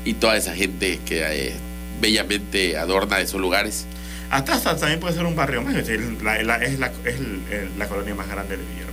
[0.04, 1.54] y toda esa gente que eh,
[2.02, 3.86] bellamente adorna esos lugares.
[4.32, 5.76] Hasta, hasta también puede ser un barrio más.
[5.76, 8.91] Es, decir, la, la- es, la, es el- el- la colonia más grande de Villahermosa.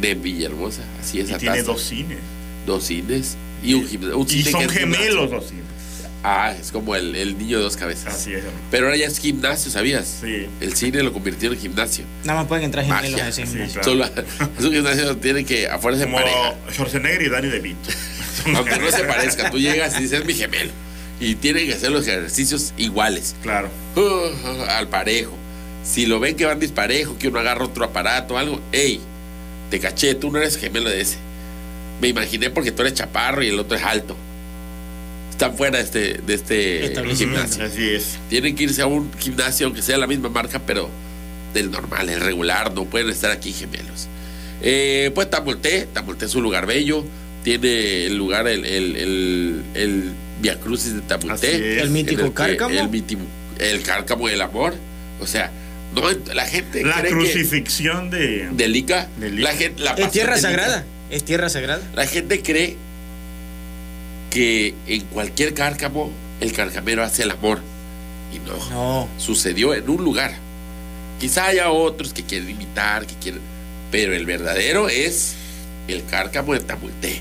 [0.00, 1.30] De Villahermosa, así es.
[1.30, 2.18] Y tiene dos cines.
[2.66, 3.84] Dos cines y un,
[4.14, 5.36] un Y cine son que es gemelos gimnasio.
[5.36, 5.64] los cines.
[6.22, 8.14] Ah, es como el, el niño de dos cabezas.
[8.14, 8.44] Así es.
[8.70, 10.18] Pero ahora ya es gimnasio, ¿sabías?
[10.20, 10.46] Sí.
[10.60, 12.04] El cine lo convirtió en gimnasio.
[12.24, 13.80] Nada más pueden entrar gemelos Magia, a ese sí, gimnasio.
[13.80, 14.12] claro.
[14.14, 16.54] Solo es un gimnasio donde tienen que a fuerza de Como pareja.
[16.72, 17.90] Schwarzenegger y Danny DeVito.
[18.54, 20.72] Aunque no se parezca, tú llegas y dices es mi gemelo.
[21.20, 23.34] Y tienen que hacer los ejercicios iguales.
[23.42, 23.68] Claro.
[23.96, 25.32] Uh, al parejo.
[25.84, 29.00] Si lo ven que van disparejo, que uno agarra otro aparato o algo, ey,
[29.70, 31.16] te caché, tú no eres gemelo de ese.
[32.00, 34.16] Me imaginé porque tú eres chaparro y el otro es alto.
[35.30, 37.64] Están fuera de este, de este gimnasio.
[37.64, 38.18] Así es.
[38.28, 40.90] Tienen que irse a un gimnasio, aunque sea la misma marca, pero
[41.54, 44.06] del normal, el regular, no pueden estar aquí gemelos.
[44.62, 47.04] Eh, pues Tamulté, Tamulté es un lugar bello,
[47.42, 50.10] tiene el lugar, el, el, el, el
[50.42, 51.02] Via Crucis de
[51.76, 51.82] es.
[51.82, 52.78] El mítico que- cárcamo.
[52.78, 53.26] El, mítimo-
[53.58, 54.74] el cárcamo del amor.
[55.20, 55.50] O sea,
[55.94, 56.02] no,
[56.34, 58.48] la gente La cree que crucifixión de.
[58.52, 59.50] del Ica, Del Ica.
[59.50, 60.84] la gente, la Es tierra sagrada.
[61.10, 61.82] Es tierra sagrada.
[61.94, 62.76] La gente cree
[64.30, 67.60] que en cualquier cárcamo el carcamero hace el amor.
[68.32, 69.08] Y no No.
[69.18, 70.34] sucedió en un lugar.
[71.18, 73.40] Quizá haya otros que quieren imitar, que quieren,
[73.90, 75.34] pero el verdadero es
[75.88, 77.20] el cárcamo de Tamulté,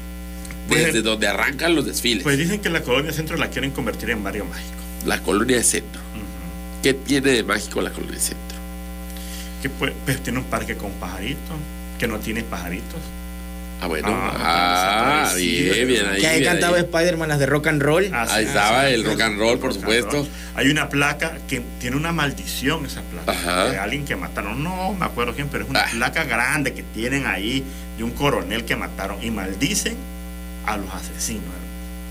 [0.67, 3.71] Pues desde el- donde arrancan los desfiles, Pues dicen que la colonia centro la quieren
[3.71, 4.69] convertir en barrio mágico.
[5.05, 5.99] la colonia de centro.
[6.83, 8.58] ¿Qué tiene de mágico la colonia de centro?
[9.61, 11.55] Que pues, pues, tiene un parque con pajaritos.
[11.99, 12.99] Que no tiene pajaritos.
[13.81, 16.19] Ah, bueno, Ah, ah, sí, bien, bien ahí.
[16.19, 16.77] Que ahí bien cantaba.
[16.79, 18.13] Spider-Man las de rock and roll.
[18.13, 18.49] Así Ahí es.
[18.49, 19.07] estaba el sí.
[19.07, 19.79] rock and roll, por roll.
[19.79, 20.27] supuesto.
[20.55, 23.31] Hay una placa que tiene una maldición, esa placa.
[23.31, 23.69] Ajá.
[23.71, 24.61] De alguien que mataron.
[24.63, 25.87] No me acuerdo quién, pero es una Ah.
[25.91, 27.63] placa grande que tienen ahí
[27.97, 29.23] de un coronel que mataron.
[29.23, 29.95] Y maldicen
[30.65, 31.43] a los asesinos.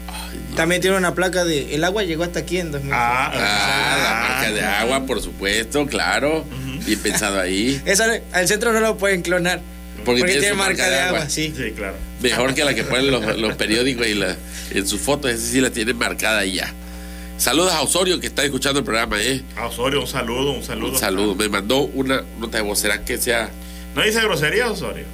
[0.08, 0.40] Ay.
[0.56, 2.92] También tiene una placa de el agua llegó hasta aquí en 2000.
[2.94, 6.46] Ah, Ah, la Ah, marca de agua, por supuesto, claro.
[6.84, 7.80] Bien pensado ahí.
[7.84, 9.60] Esa al centro no lo pueden clonar.
[10.04, 11.52] Porque, Porque, tiene, marca, de agua, sí.
[11.56, 11.96] Sí, claro.
[12.22, 14.36] Mejor que la que ponen los, los periódicos y la,
[14.70, 16.72] en sus fotos, esa sí la tienen marcada ahí ya.
[17.36, 19.42] Saludos a Osorio que está escuchando el programa, ¿eh?
[19.56, 20.92] A Osorio, un saludo, un saludo.
[20.92, 21.34] Un saludo.
[21.34, 22.80] Me mandó una nota de voz.
[22.80, 23.50] ¿Será que sea?
[23.94, 25.04] ¿No dice grosería, Osorio?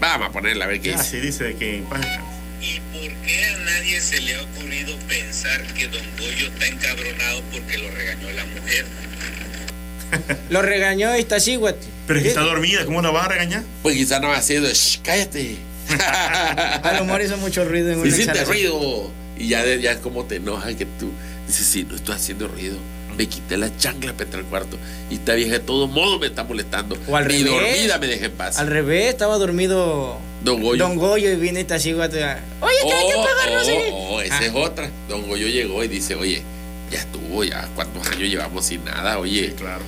[0.00, 1.44] Vamos a ponerla a ver qué Así dice.
[1.48, 2.34] dice que en paz descanse.
[2.60, 7.42] ¿Y por qué a nadie se le ha ocurrido pensar que Don Goyo está encabronado
[7.52, 8.84] porque lo regañó la mujer?
[10.50, 11.86] Lo regañó Iztaccíhuatl.
[12.06, 13.62] Pero es que está dormida, ¿cómo la vas a regañar?
[13.82, 15.56] Pues quizá no va haciendo, "Shh, cállate.
[16.82, 19.10] A lo mejor hizo mucho ruido en una Hiciste ruido.
[19.38, 21.10] Y ya, de- ya como te enoja que tú
[21.46, 22.76] dices, sí, no estoy haciendo ruido.
[23.18, 24.76] Me quité la chancla para entrar al cuarto.
[25.10, 26.96] Y esta vieja de todo modo me está molestando.
[27.06, 27.52] O al Ni revés.
[27.52, 28.58] dormida me deja en paz.
[28.58, 30.84] Al revés, estaba dormido Don Goyo.
[30.84, 32.40] Don Goyo y viene esta ciguata.
[32.60, 34.90] Oye, que hay que Oh, pagar, no sé oh, oh, esa Ah, es otra.
[35.08, 36.42] Don Goyo llegó y dice, oye,
[36.94, 39.52] ya estuvo, ya cuántos años llevamos sin nada, oye.
[39.56, 39.82] Claro.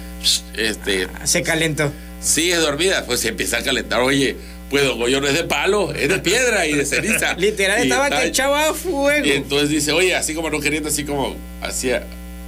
[0.56, 1.92] Este, Se calentó.
[2.20, 4.36] sigue dormida, pues se empieza a calentar, oye,
[4.70, 7.34] pues Don Goyo no es de palo, es de piedra y de ceniza.
[7.38, 9.24] Literal, Y estaba que echaba fuego.
[9.24, 12.02] Y entonces dice, oye, así como no queriendo, así como hacía,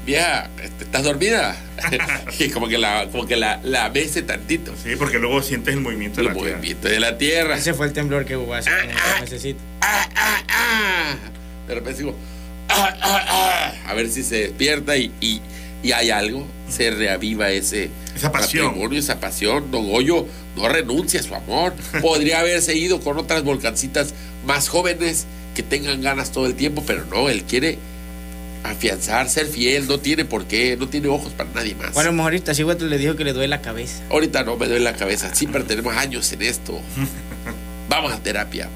[0.05, 1.57] vieja, este, ¿estás dormida?
[2.41, 4.75] y como que la, como que la, la mece tantito.
[4.83, 6.57] Sí, porque luego sientes el movimiento de El la tierra.
[6.57, 7.57] movimiento de la tierra.
[7.57, 8.71] Ese fue el temblor que hubo hace.
[8.71, 11.15] Ah, ah, ah.
[11.69, 12.17] De repente digo,
[12.69, 13.91] ah, ah, ah.
[13.91, 15.41] a ver si se despierta y, y,
[15.83, 18.93] y hay algo, se reaviva ese Esa pasión.
[18.93, 19.71] esa pasión.
[19.71, 21.73] Don Goyo no renuncia a su amor.
[22.01, 24.15] Podría haberse ido con otras volcancitas
[24.45, 27.79] más jóvenes que tengan ganas todo el tiempo, pero no, él quiere
[28.65, 31.95] afianzar, ser fiel, no tiene por qué, no tiene ojos para nadie más.
[31.95, 34.03] Bueno, a lo mejor esta ciguata le dijo que le duele la cabeza.
[34.11, 36.79] Ahorita no me duele la cabeza, siempre tenemos años en esto.
[37.89, 38.69] Vamos a terapia.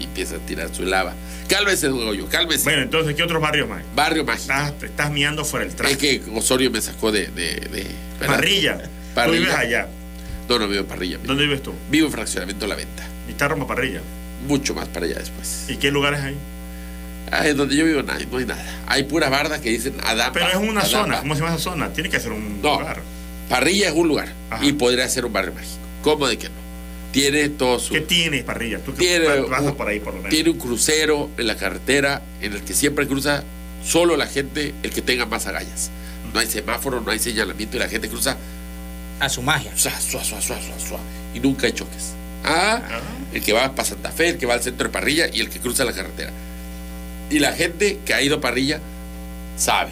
[0.00, 1.14] Y empieza a tirar su lava.
[1.48, 2.64] Cálmese, don Goyo, cálmese.
[2.64, 3.82] Bueno, entonces, ¿qué otros barrios más?
[3.94, 4.52] Barrio Mágico.
[4.52, 5.92] Estás, te estás miando fuera el traje.
[5.94, 7.26] Es que Osorio me sacó de.
[7.28, 7.86] de, de-
[8.20, 8.34] ¿verdad?
[8.36, 8.78] Parrilla.
[9.14, 9.36] Parrilla.
[9.38, 9.88] Tú vives allá.
[10.48, 11.18] No, no vivo en Parrilla.
[11.24, 11.72] ¿Dónde vives tú?
[11.90, 13.04] Vivo en Fraccionamiento La Venta.
[13.26, 14.00] Y está Roma Parrilla.
[14.46, 15.64] Mucho más para allá después.
[15.68, 16.36] ¿Y qué lugares hay?
[17.30, 18.64] Ah, donde yo vivo no hay, no hay nada.
[18.86, 20.32] Hay pura barda que dicen Adapa.
[20.32, 20.86] Pero es una Adapa.
[20.86, 21.18] zona.
[21.20, 21.92] ¿Cómo se llama esa zona?
[21.92, 22.78] Tiene que ser un No.
[22.78, 23.02] lugar.
[23.48, 24.32] Parrilla es un lugar.
[24.50, 24.64] Ajá.
[24.64, 25.76] Y podría ser un barrio mágico.
[26.02, 26.54] ¿Cómo de que no?
[27.12, 27.94] Tiene todo su.
[27.94, 28.78] ¿Qué tiene Parrilla?
[28.80, 30.30] Tú que tiene, un, por ahí por lo menos.
[30.30, 33.44] tiene un crucero en la carretera en el que siempre cruza
[33.84, 35.90] solo la gente, el que tenga más agallas.
[36.34, 38.36] No hay semáforo, no hay señalamiento y la gente cruza
[39.20, 39.72] A su magia.
[39.76, 40.98] suá, suá, suá, suá, suá, suá,
[41.34, 42.12] y nunca hay choques.
[42.44, 43.00] Ah, Ah.
[43.32, 45.48] el que va para Santa Fe, el que va al centro de Parrilla y el
[45.48, 46.30] que cruza la carretera.
[47.30, 48.80] Y la gente que ha ido a Parrilla
[49.56, 49.90] sabe.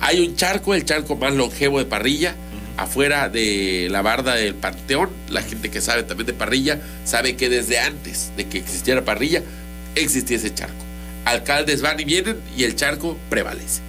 [0.00, 2.34] Hay un charco, el charco más longevo de Parrilla,
[2.76, 5.10] afuera de la barda del Panteón.
[5.28, 9.42] La gente que sabe también de Parrilla sabe que desde antes de que existiera Parrilla
[9.94, 10.84] existía ese charco.
[11.24, 13.80] Alcaldes van y vienen y el charco prevalece.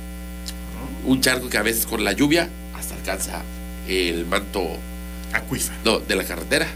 [1.05, 3.43] Un charco que a veces con la lluvia hasta alcanza
[3.87, 4.77] el manto
[5.33, 5.77] Acuífero.
[5.85, 6.67] no, de la carretera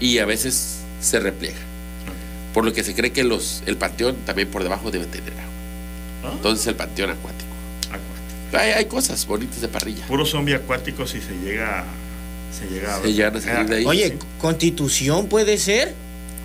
[0.00, 1.58] y a veces se repliega.
[2.54, 5.44] Por lo que se cree que los, el panteón también por debajo debe tener agua.
[6.24, 6.30] ¿Ah?
[6.34, 7.41] Entonces el panteón acuático.
[8.52, 10.06] Hay, hay cosas bonitas de parrilla.
[10.06, 11.84] Puro zombie acuático si se llega.
[12.56, 13.84] Se llega Se a salir de ahí.
[13.86, 15.94] Oye, constitución puede ser.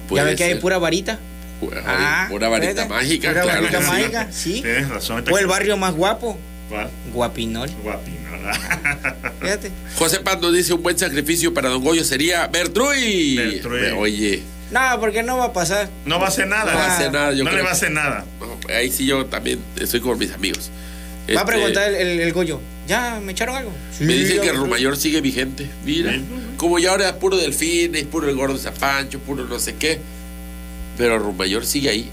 [0.07, 1.19] Puede ya ve que hay pura varita.
[1.61, 2.89] Pu- Ah, una varita ¿verdad?
[2.89, 4.61] mágica, Pura claro varita mágica, sí.
[4.61, 5.25] Tienes razón.
[5.29, 6.37] O el barrio más guapo,
[6.69, 6.89] ¿Cuál?
[7.13, 7.69] Guapinol.
[7.83, 8.17] Guapino.
[9.41, 9.71] Fíjate.
[9.95, 13.35] José Pando dice un buen sacrificio para Don Goyo sería Bertruy.
[13.35, 13.91] Bertruy.
[13.97, 15.89] Oye, No, porque no va a pasar.
[16.05, 16.71] No va a hacer nada.
[16.71, 17.33] no va a hacer nada.
[17.33, 18.25] Yo no creo le va a hacer nada.
[18.39, 20.69] no, ahí sí yo también estoy con mis amigos.
[21.35, 22.59] Va a Este, preguntar el, el- el Goyo.
[22.87, 23.71] ¿Ya me echaron algo?
[23.99, 25.67] Me Sí, dicen que me- Rumayor sigue vigente.
[25.85, 26.13] Mira,
[26.55, 29.75] como ya ahora es puro delfín, es puro el gordo de Zapancho, puro no sé
[29.75, 29.99] qué.
[30.97, 32.09] Pero Rumayor sigue ahí.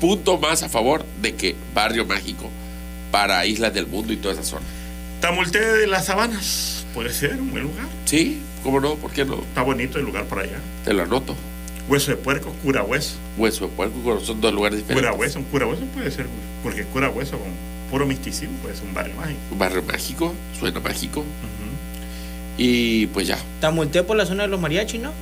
[0.00, 2.50] Punto más a favor de que Barrio Mágico
[3.12, 4.66] para Islas del Mundo y toda esa zona.
[5.20, 6.84] Tamulte de las Sabanas.
[6.92, 7.86] Puede ser un buen lugar.
[8.04, 8.96] Sí, ¿cómo no?
[8.96, 9.36] ¿Por qué no?
[9.42, 10.58] Está bonito el lugar por allá.
[10.84, 11.36] Te lo anoto.
[11.88, 13.14] Hueso de puerco, cura hueso.
[13.38, 15.08] Hueso de puerco, son dos lugares diferentes.
[15.08, 16.26] Cura hueso, un cura hueso puede ser.
[16.62, 17.48] Porque cura hueso con
[17.94, 19.38] puro misticismo puede ser un barrio mágico.
[19.52, 21.24] Un barrio mágico, suena mágico.
[22.58, 25.12] Y pues ya, Tamulté por la zona de los mariachis, ¿no?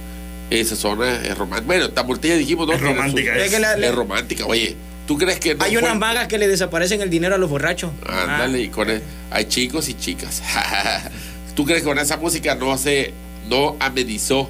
[0.49, 1.67] esa zona es romántica.
[1.67, 2.73] Bueno, Tamultilla dijimos, ¿no?
[2.75, 4.75] Es romántica, Es que la- Es romántica, oye.
[5.07, 7.91] ¿Tú crees que no Hay unas magas que le desaparecen el dinero a los borrachos.
[8.07, 10.43] Ándale, y con el- hay chicos y chicas.
[11.55, 13.13] ¿Tú crees que con esa música no se
[13.51, 14.49] no amenizó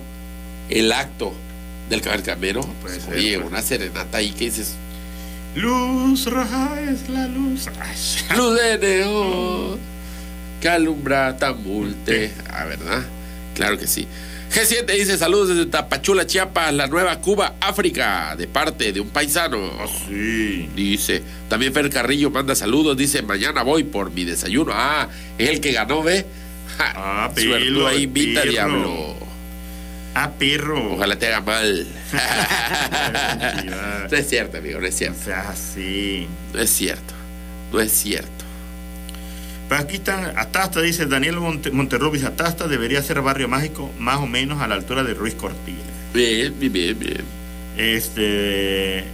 [0.68, 1.32] el acto
[1.88, 2.60] del cabalcamero?
[2.82, 3.50] Puede ser, Oye, pues.
[3.50, 4.74] una serenata ahí que dices,
[5.54, 7.68] Luz roja es la luz.
[7.80, 9.78] Ay, luz de neón
[10.62, 12.32] que alumbra Tamulte.
[12.48, 13.02] Ah, ¿verdad?
[13.54, 14.06] Claro que sí.
[14.52, 19.58] G7 dice saludos desde Tapachula, Chiapas, la nueva Cuba, África, de parte de un paisano.
[19.80, 20.68] Ah, sí.
[20.76, 24.72] Dice, también Fer Carrillo manda saludos, dice, mañana voy por mi desayuno.
[24.74, 26.24] Ah, es el que ganó, ¿ve?
[26.78, 29.16] Ja, Ah, ahí, invita diablo.
[30.14, 30.94] Ah, perro.
[30.94, 31.86] Ojalá te haga mal.
[34.10, 35.24] No es cierto, amigo, no es O cierto.
[35.24, 36.26] sea, así.
[36.52, 37.14] No es cierto.
[37.72, 38.28] No es cierto.
[39.68, 44.26] Pero aquí están, Atasta, dice Daniel Monte, Monterrubis, Atasta debería ser barrio mágico más o
[44.26, 45.80] menos a la altura de Ruiz Cortines.
[46.12, 47.24] Bien, bien, bien, bien.
[47.78, 49.04] Este.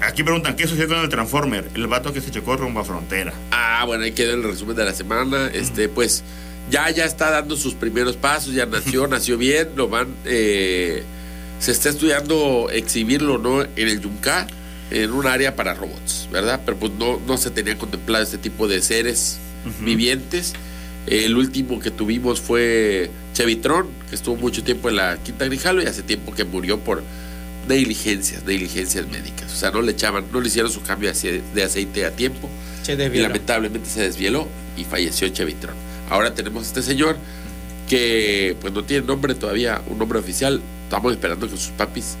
[0.00, 1.68] Aquí preguntan, ¿qué sucedió con el Transformer?
[1.74, 3.32] El vato que se chocó rumbo a frontera.
[3.52, 5.48] Ah, bueno, ahí quedó el resumen de la semana.
[5.52, 6.24] Este, pues,
[6.70, 11.02] ya, ya está dando sus primeros pasos, ya nació, nació bien, lo van, eh,
[11.58, 13.62] se está estudiando exhibirlo, ¿no?
[13.62, 14.46] En el Yunca,
[14.90, 16.60] en un área para robots, ¿verdad?
[16.64, 19.38] Pero pues no, no se tenía contemplado este tipo de seres
[19.80, 20.54] vivientes.
[21.06, 25.86] El último que tuvimos fue Chevitron, que estuvo mucho tiempo en la Quinta Grijalo y
[25.86, 27.02] hace tiempo que murió por
[27.66, 29.52] negligencias, negligencias médicas.
[29.52, 31.12] O sea, no le echaban, no le hicieron su cambio
[31.54, 32.48] de aceite a tiempo.
[32.82, 35.87] Se Y lamentablemente se desvieló y falleció Chevitron.
[36.10, 37.16] Ahora tenemos a este señor
[37.88, 40.60] que pues no tiene nombre todavía, un nombre oficial.
[40.84, 42.16] Estamos esperando que sus papis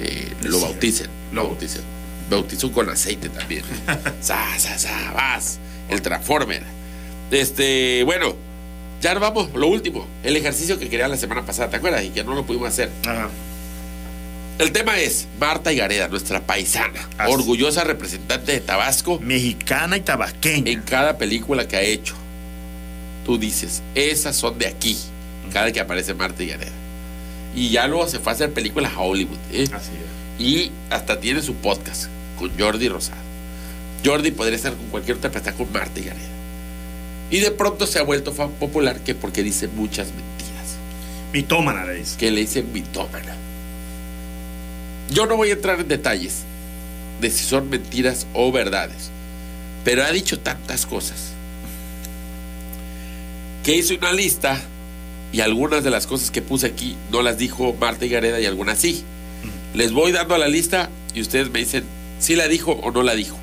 [0.00, 1.08] eh, lo bauticen.
[1.32, 1.82] Lo Lo- bauticen.
[2.30, 3.62] Bautizó con aceite también.
[4.20, 5.58] sa, sa, sa, vas.
[5.88, 6.62] El Transformer.
[7.30, 8.34] Este, bueno,
[9.00, 9.50] ya nos vamos.
[9.54, 12.04] Lo último, el ejercicio que quería la semana pasada, ¿te acuerdas?
[12.04, 12.90] Y que no lo pudimos hacer.
[13.06, 13.28] Ajá.
[14.58, 17.30] El tema es Marta Higareda, nuestra paisana, Así.
[17.32, 20.70] orgullosa representante de Tabasco Mexicana y tabasqueña.
[20.72, 22.14] en cada película que ha hecho.
[23.26, 24.96] Tú dices, esas son de aquí,
[25.52, 26.70] cada que aparece Marta Higareda.
[27.56, 29.36] Y ya luego se fue a hacer películas a Hollywood.
[29.50, 29.68] ¿eh?
[29.72, 30.40] Así es.
[30.40, 32.04] Y hasta tiene su podcast
[32.38, 33.20] con Jordi Rosado.
[34.04, 36.28] Jordi podría estar con cualquier otra, pero está con Marta Higareda.
[37.28, 40.76] Y de pronto se ha vuelto popular que porque dice muchas mentiras.
[41.32, 42.16] Mitómana le dice.
[42.18, 43.34] Que le dicen mitómana.
[45.10, 46.44] Yo no voy a entrar en detalles
[47.20, 49.10] de si son mentiras o verdades.
[49.84, 51.35] Pero ha dicho tantas cosas.
[53.66, 54.62] Que hizo una lista
[55.32, 58.78] y algunas de las cosas que puse aquí no las dijo Marta Higareda y algunas
[58.78, 59.02] sí.
[59.74, 61.82] Les voy dando a la lista y ustedes me dicen
[62.20, 63.36] si la dijo o no la dijo.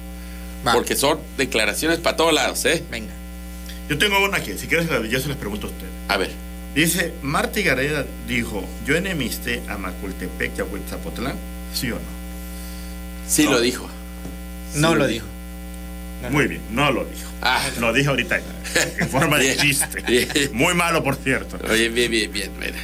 [0.73, 2.81] Porque son declaraciones para todos lados, ¿eh?
[2.89, 3.11] Venga.
[3.89, 4.53] Yo tengo una aquí.
[4.57, 5.91] Si quieres, yo se les pregunto a ustedes.
[6.07, 6.31] A ver.
[6.73, 11.35] Dice, Marta Gareda dijo, yo enemisté a Macultepec y a Huitzapotlán.
[11.73, 12.01] ¿Sí o no?
[13.27, 13.51] Sí No.
[13.51, 13.89] lo dijo.
[14.75, 15.25] No Sí lo dijo.
[16.29, 17.29] Muy bien, no lo dijo.
[17.41, 17.61] Ah.
[17.79, 18.39] Lo dije ahorita
[18.99, 20.49] en forma de chiste.
[20.53, 21.57] Muy malo, por cierto.
[21.69, 22.51] Oye, bien, bien, bien.
[22.59, 22.77] mira.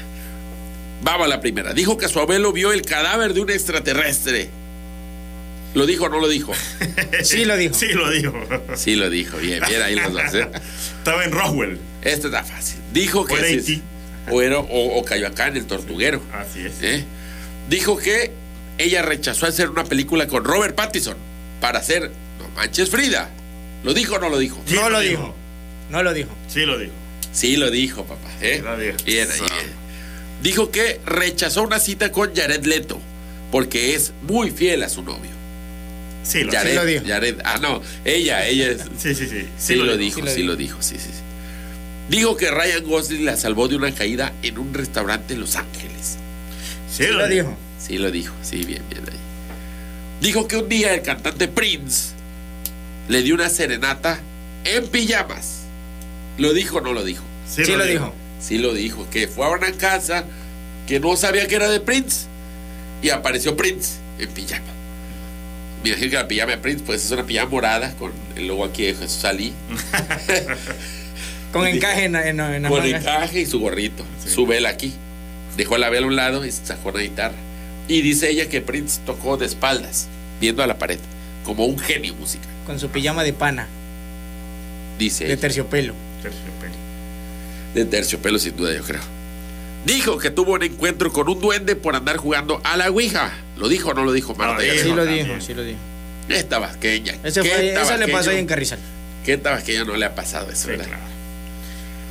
[1.01, 1.73] Vamos a la primera.
[1.73, 4.49] Dijo que su abuelo vio el cadáver de un extraterrestre.
[5.75, 6.51] ¿Lo dijo o no lo dijo?
[7.23, 7.73] Sí lo dijo.
[7.75, 8.33] Sí lo dijo.
[8.75, 9.37] Sí lo dijo.
[9.37, 10.33] Bien, bien ahí los dos.
[10.33, 10.47] ¿eh?
[10.97, 11.79] Estaba en Roswell.
[12.01, 12.79] Esto está fácil.
[12.91, 13.33] Dijo que...
[13.33, 13.49] O era
[14.31, 16.21] o, era- o, o cayó acá en el tortuguero.
[16.33, 16.73] Así es.
[16.81, 17.05] ¿eh?
[17.69, 18.31] Dijo que
[18.77, 21.17] ella rechazó hacer una película con Robert Pattinson
[21.61, 22.11] para hacer
[22.59, 23.29] Manches Frida.
[23.85, 24.61] ¿Lo dijo o no lo dijo?
[24.65, 25.33] Sí No lo dijo.
[25.89, 26.29] No lo dijo.
[26.49, 26.91] Sí lo dijo.
[27.31, 28.29] Sí lo dijo, papá.
[28.41, 28.55] ¿eh?
[28.57, 28.97] Sí lo dijo.
[29.05, 29.45] Bien, ahí, Sí.
[29.45, 29.79] bien.
[30.43, 32.99] Dijo que rechazó una cita con Jared Leto
[33.49, 35.31] porque es muy fiel a su novio.
[36.23, 37.05] Sí lo Jared, lo dijo.
[37.05, 39.45] Jared- ah, no, ella, ella es- Sí, sí, sí.
[39.57, 41.19] sí, lo, dijo, sí lo sí lo dijo, sí, sí, sí.
[42.09, 46.17] Dijo que Ryan Gosling la salvó de una caída en un restaurante en Los Ángeles.
[46.91, 47.57] Sí, Sí lo dijo.
[47.79, 49.17] Sí lo dijo, sí, bien, bien ahí.
[50.19, 52.18] Dijo que un día el cantante Prince
[53.09, 54.19] le dio una serenata
[54.63, 55.63] en pijamas.
[56.37, 57.23] ¿Lo dijo o no lo dijo?
[57.47, 58.13] Sí, Sí lo dijo.
[58.39, 60.23] Sí lo dijo, que fue a una casa
[60.87, 62.27] que no sabía que era de Prince
[63.01, 64.63] y apareció Prince en pijama.
[65.83, 68.63] Me imagino que la pijama de Prince pues es una pijama morada con el logo
[68.63, 69.53] aquí de Jesús Salí,
[71.51, 73.01] Con encaje en, en, en con mangas.
[73.01, 74.29] encaje y su gorrito, Sí.
[74.29, 74.93] su vela aquí.
[75.57, 77.35] Dejó la vela a un lado y sacó una guitarra.
[77.87, 80.07] Y dice ella que Prince tocó de espaldas,
[80.39, 80.99] viendo a la pared,
[81.43, 82.47] como un genio musical.
[82.69, 83.65] Con su pijama de pana.
[84.99, 85.41] Dice De ella.
[85.41, 85.95] terciopelo.
[86.21, 86.75] Terciopelo.
[87.73, 89.01] De terciopelo, sin duda, yo creo.
[89.87, 93.31] Dijo que tuvo un encuentro con un duende por andar jugando a la Ouija.
[93.57, 94.53] ¿Lo dijo o no lo dijo Marta?
[94.53, 94.83] No, Gareda?
[94.83, 95.79] Sí lo dijo, sí lo dijo.
[96.29, 97.15] Esta tabasqueña.
[97.23, 98.77] Ese ¿Qué fue, eso le pasó ahí en Carrizal.
[99.25, 100.85] ¿Qué tabasqueño no le ha pasado eso, Sí, verdad?
[100.89, 101.03] claro.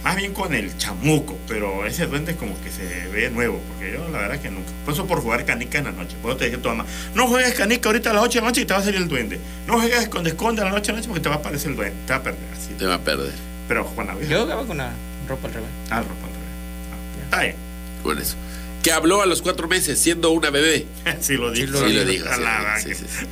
[0.05, 4.09] Más bien con el chamuco, pero ese duende como que se ve nuevo, porque yo
[4.09, 4.70] la verdad que nunca.
[4.84, 6.16] Por eso por jugar canica en la noche.
[6.22, 8.40] Por eso te dije a tu mamá, no juegues canica ahorita a las 8 de
[8.42, 9.38] la noche y te va a salir el duende.
[9.66, 11.70] No juegues esconde esconde a las 8 de la noche porque te va a aparecer
[11.70, 11.96] el duende.
[12.07, 12.68] Te va a perder así.
[12.78, 13.32] Te va a perder
[13.66, 14.92] Pero Juan la Yo jugaba con la
[15.28, 15.68] ropa al revés.
[15.90, 16.49] Ah, ropa al revés.
[16.92, 17.57] Ah, Está bien.
[18.03, 18.36] con eso.
[18.82, 20.86] Que habló a los cuatro meses siendo una bebé.
[21.20, 21.76] Sí lo dijo.
[21.86, 22.28] Sí lo dijo.
[22.28, 22.80] A sí, la sí, vaca.
[22.80, 23.26] sí, sí.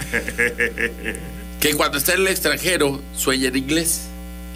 [1.60, 4.08] Que cuando está en el extranjero sueña en inglés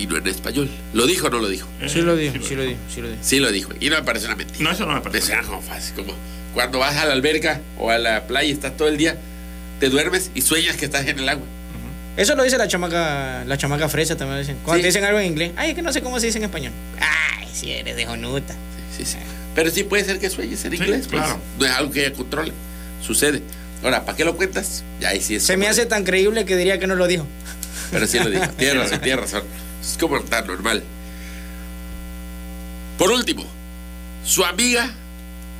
[0.02, 0.68] y no en español.
[0.92, 1.68] ¿Lo dijo o no lo dijo?
[1.86, 3.20] Sí lo dijo, sí lo dijo, sí lo dijo.
[3.22, 3.70] Sí lo dijo.
[3.80, 4.58] Y no me parece una mentira.
[4.64, 5.26] No, eso no me Me parece.
[5.28, 5.94] suena como fácil.
[5.94, 6.14] Como
[6.54, 9.16] cuando vas a la alberca o a la playa y estás todo el día,
[9.78, 11.46] te duermes y sueñas que estás en el agua.
[12.16, 14.56] Eso lo dice la chamaca, la chamaca fresa también lo dicen.
[14.64, 14.82] Cuando Sí.
[14.82, 16.72] te dicen algo en inglés, ay, es que no sé cómo se dice en español.
[17.00, 18.54] Ay, si eres de jonuta.
[18.96, 19.16] Sí, sí.
[19.54, 21.22] Pero sí puede ser que sueñes en Sí, inglés, pues.
[21.22, 21.40] claro.
[21.58, 22.52] No es algo que ella controle.
[23.00, 23.42] Sucede.
[23.82, 24.84] Ahora, ¿para qué lo cuentas?
[25.00, 25.44] Ya ahí sí es.
[25.44, 27.26] Se me hace de- tan creíble que diría que no lo dijo.
[27.90, 28.46] Pero sí lo dijo.
[28.58, 29.42] Tienes razón, tienes razón.
[29.80, 30.82] Es como tan normal.
[32.98, 33.44] Por último,
[34.24, 34.90] su amiga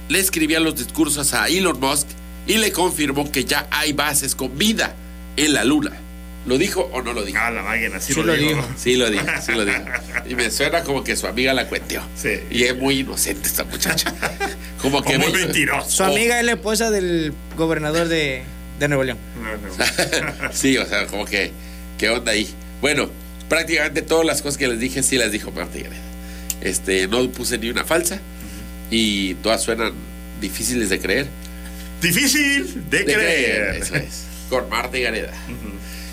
[0.08, 2.06] le escribía los discursos a Elon Musk
[2.46, 4.94] y le confirmó que ya hay bases con vida
[5.36, 5.92] en la luna.
[6.46, 7.38] ¿Lo dijo o no lo dijo?
[7.40, 8.48] Ah, la máquina, sí, Sí lo, lo dijo.
[8.56, 8.68] dijo.
[8.76, 9.78] Sí lo dijo, sí lo dijo.
[10.26, 12.02] Y me suena como que su amiga la cuenteó.
[12.16, 12.30] Sí.
[12.50, 14.12] Y es muy inocente esta muchacha.
[14.80, 15.90] Como que O muy me- mentiroso.
[15.90, 18.42] Su amiga es la esposa del gobernador de,
[18.78, 19.18] de Nuevo León.
[19.42, 19.52] No,
[20.48, 20.52] no.
[20.54, 21.52] sí, o sea, como que,
[21.98, 22.48] ¿qué onda ahí?
[22.80, 23.10] Bueno,
[23.50, 26.00] prácticamente todas las cosas que les dije sí las dijo Marta Gareda.
[26.62, 28.18] Este, no puse ni una falsa
[28.90, 29.92] y todas suenan
[30.40, 31.26] difíciles de creer.
[32.00, 33.76] Difícil de, De creer.
[33.76, 34.24] eso es.
[34.48, 35.34] Con Marta y Gareda.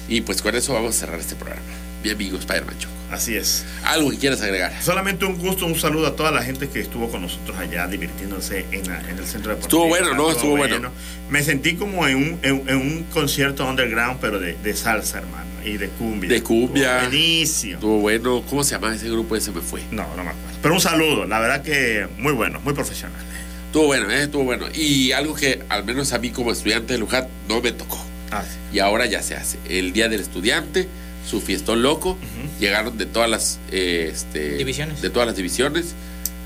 [0.10, 1.62] Y pues con eso vamos a cerrar este programa.
[2.08, 2.94] Mi amigo Spider-Man Choco.
[3.12, 3.66] Así es.
[3.86, 4.74] Algo que quieras agregar.
[4.84, 8.66] Solamente un gusto, un saludo a toda la gente que estuvo con nosotros allá divirtiéndose
[8.72, 9.86] en, la- en el centro deportivo.
[9.86, 10.30] Estuvo bueno, ¿no?
[10.32, 10.92] Estuvo bueno.
[11.30, 15.46] Me sentí como en un, en, en un concierto underground, pero de, de salsa, hermano,
[15.64, 16.30] y de cumbia.
[16.30, 16.96] De cumbia.
[16.98, 17.74] Estuvo buenísimo.
[17.76, 18.44] Estuvo bueno.
[18.50, 19.36] ¿Cómo se llama ese grupo?
[19.38, 19.82] Ese me fue.
[19.92, 20.58] No, no me acuerdo.
[20.62, 23.22] Pero un saludo, la verdad que muy bueno, muy profesional.
[23.68, 24.24] Estuvo bueno, ¿eh?
[24.24, 24.66] Estuvo bueno.
[24.74, 28.04] Y algo que al menos a mí como estudiante de Luján no me tocó.
[28.32, 28.58] Ah, sí.
[28.76, 29.58] Y ahora ya se hace.
[29.70, 30.88] El Día del Estudiante,
[31.28, 32.18] su fiestón loco.
[32.60, 35.02] Llegaron de todas las eh, este, Divisiones.
[35.02, 35.94] De todas las divisiones.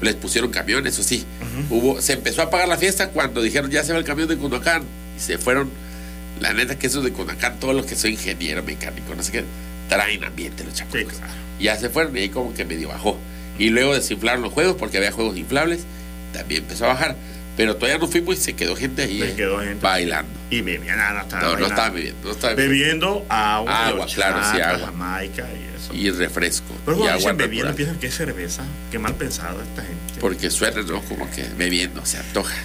[0.02, 1.26] Les pusieron camiones, eso sí.
[1.70, 4.38] Hubo, se empezó a pagar la fiesta cuando dijeron ya se va el camión de
[4.38, 4.84] Cundacán.
[5.16, 5.70] Y se fueron.
[6.40, 9.44] La neta que esos de Cundacán, todos los que soy ingeniero mecánico, no sé qué,
[9.88, 11.34] traen ambiente los Sí, claro.
[11.60, 13.20] Y ya se fueron y ahí como que medio bajó.
[13.60, 15.82] Y luego desinflaron los juegos porque había juegos inflables.
[16.34, 17.16] También empezó a bajar.
[17.58, 19.20] Pero todavía no fuimos y se quedó gente ahí.
[19.20, 19.80] Se eh, quedó gente.
[19.82, 20.32] Bailando.
[20.50, 22.28] Y bebían, no, estaba No, estaba bebiendo.
[22.28, 23.26] No estaba bebiendo.
[23.30, 24.88] Agua, Agua, claro, sí, agua.
[24.88, 25.94] Jamaica y eso.
[25.94, 26.74] Y refresco.
[26.86, 28.64] Pero cuando dicen bebiendo, piensan que es cerveza.
[28.90, 30.20] Qué mal pensado esta gente.
[30.20, 31.02] Porque suena, ¿no?
[31.04, 32.56] Como que bebiendo, se antoja.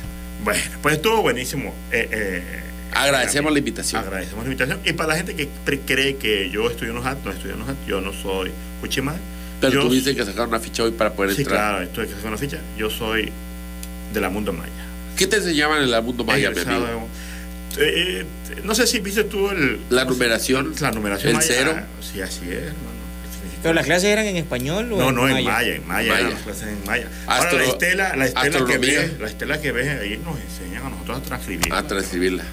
[0.45, 1.75] Bueno, pues estuvo buenísimo.
[1.91, 2.43] Eh, eh,
[2.93, 4.03] Agradecemos la invitación.
[4.03, 4.81] Agradecemos la invitación.
[4.85, 5.49] Y para la gente que
[5.85, 9.17] cree que yo estudio en UNOJAT, no estudio en UNOJAT, yo no soy Cuchimay.
[9.61, 11.59] Pero yo, tuviste que sacar una ficha hoy para poder Sí, entrar.
[11.59, 12.59] claro, hay que hacer una ficha.
[12.77, 13.33] Yo soy
[14.13, 14.73] de la Mundo Maya.
[15.17, 16.87] ¿Qué te enseñaban en el mundo maya, mi amigo?
[16.87, 16.97] de-
[17.79, 18.27] eh, eh,
[18.65, 21.47] no sé si viste tú el, La numeración, La numeración el maya.
[21.49, 21.77] cero.
[22.01, 22.97] Sí, así es, hermano.
[23.63, 25.75] ¿Pero las clases eran en español o No, en no, en maya?
[25.75, 26.19] en maya, Maya.
[26.21, 27.09] eran las clases en maya.
[27.27, 30.87] Ahora Astro- la estela, la estela que ves, la estela que ves ahí nos enseñan
[30.87, 31.73] a nosotros a transcribir.
[31.73, 32.45] A transcribirla.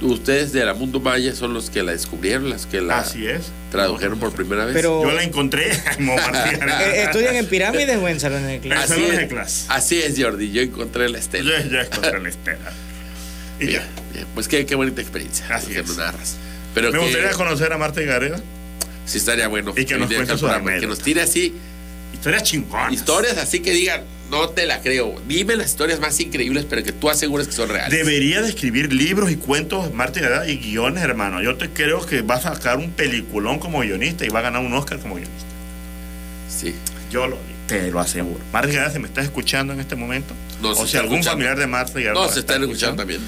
[0.00, 3.52] Ustedes de la mundo maya son los que la descubrieron, los que la Así es.
[3.70, 4.74] tradujeron por primera vez.
[4.74, 5.70] Pero- Yo la encontré.
[5.98, 8.92] Eh, ¿Estudian en pirámides o en salones de En clase?
[8.94, 9.66] así, de clase.
[9.68, 10.50] así es, Jordi.
[10.50, 11.62] Yo encontré la estela.
[11.62, 12.72] Yo ya encontré la estela.
[13.60, 13.88] Y Bien, ya.
[14.12, 14.26] bien.
[14.34, 15.46] Pues qué, qué bonita experiencia.
[15.50, 15.86] Así es.
[15.86, 16.36] nos narras.
[16.74, 18.40] Pero Me que gustaría conocer a Marta Gareda.
[19.06, 19.72] sí estaría bueno.
[19.76, 21.54] Y que nos Que nos tire así
[22.12, 22.92] Historias chingonas.
[22.92, 24.02] historias así que digan,
[24.32, 25.20] no te la creo.
[25.28, 27.96] Dime las historias más increíbles, pero que tú asegures que son reales.
[27.96, 31.42] Debería de escribir libros y cuentos, Marta y guiones, hermano.
[31.42, 34.62] Yo te creo que va a sacar un peliculón como guionista y va a ganar
[34.62, 35.44] un Oscar como guionista.
[36.48, 36.74] Sí.
[37.10, 38.40] Yo lo, te lo aseguro.
[38.52, 41.30] Gareda, si me estás escuchando en este momento, No, se o si algún escuchando.
[41.32, 41.92] familiar de Marta.
[42.14, 43.20] No, se está están escuchando también.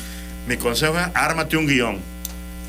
[0.48, 2.13] Mi consejo es ármate un guion.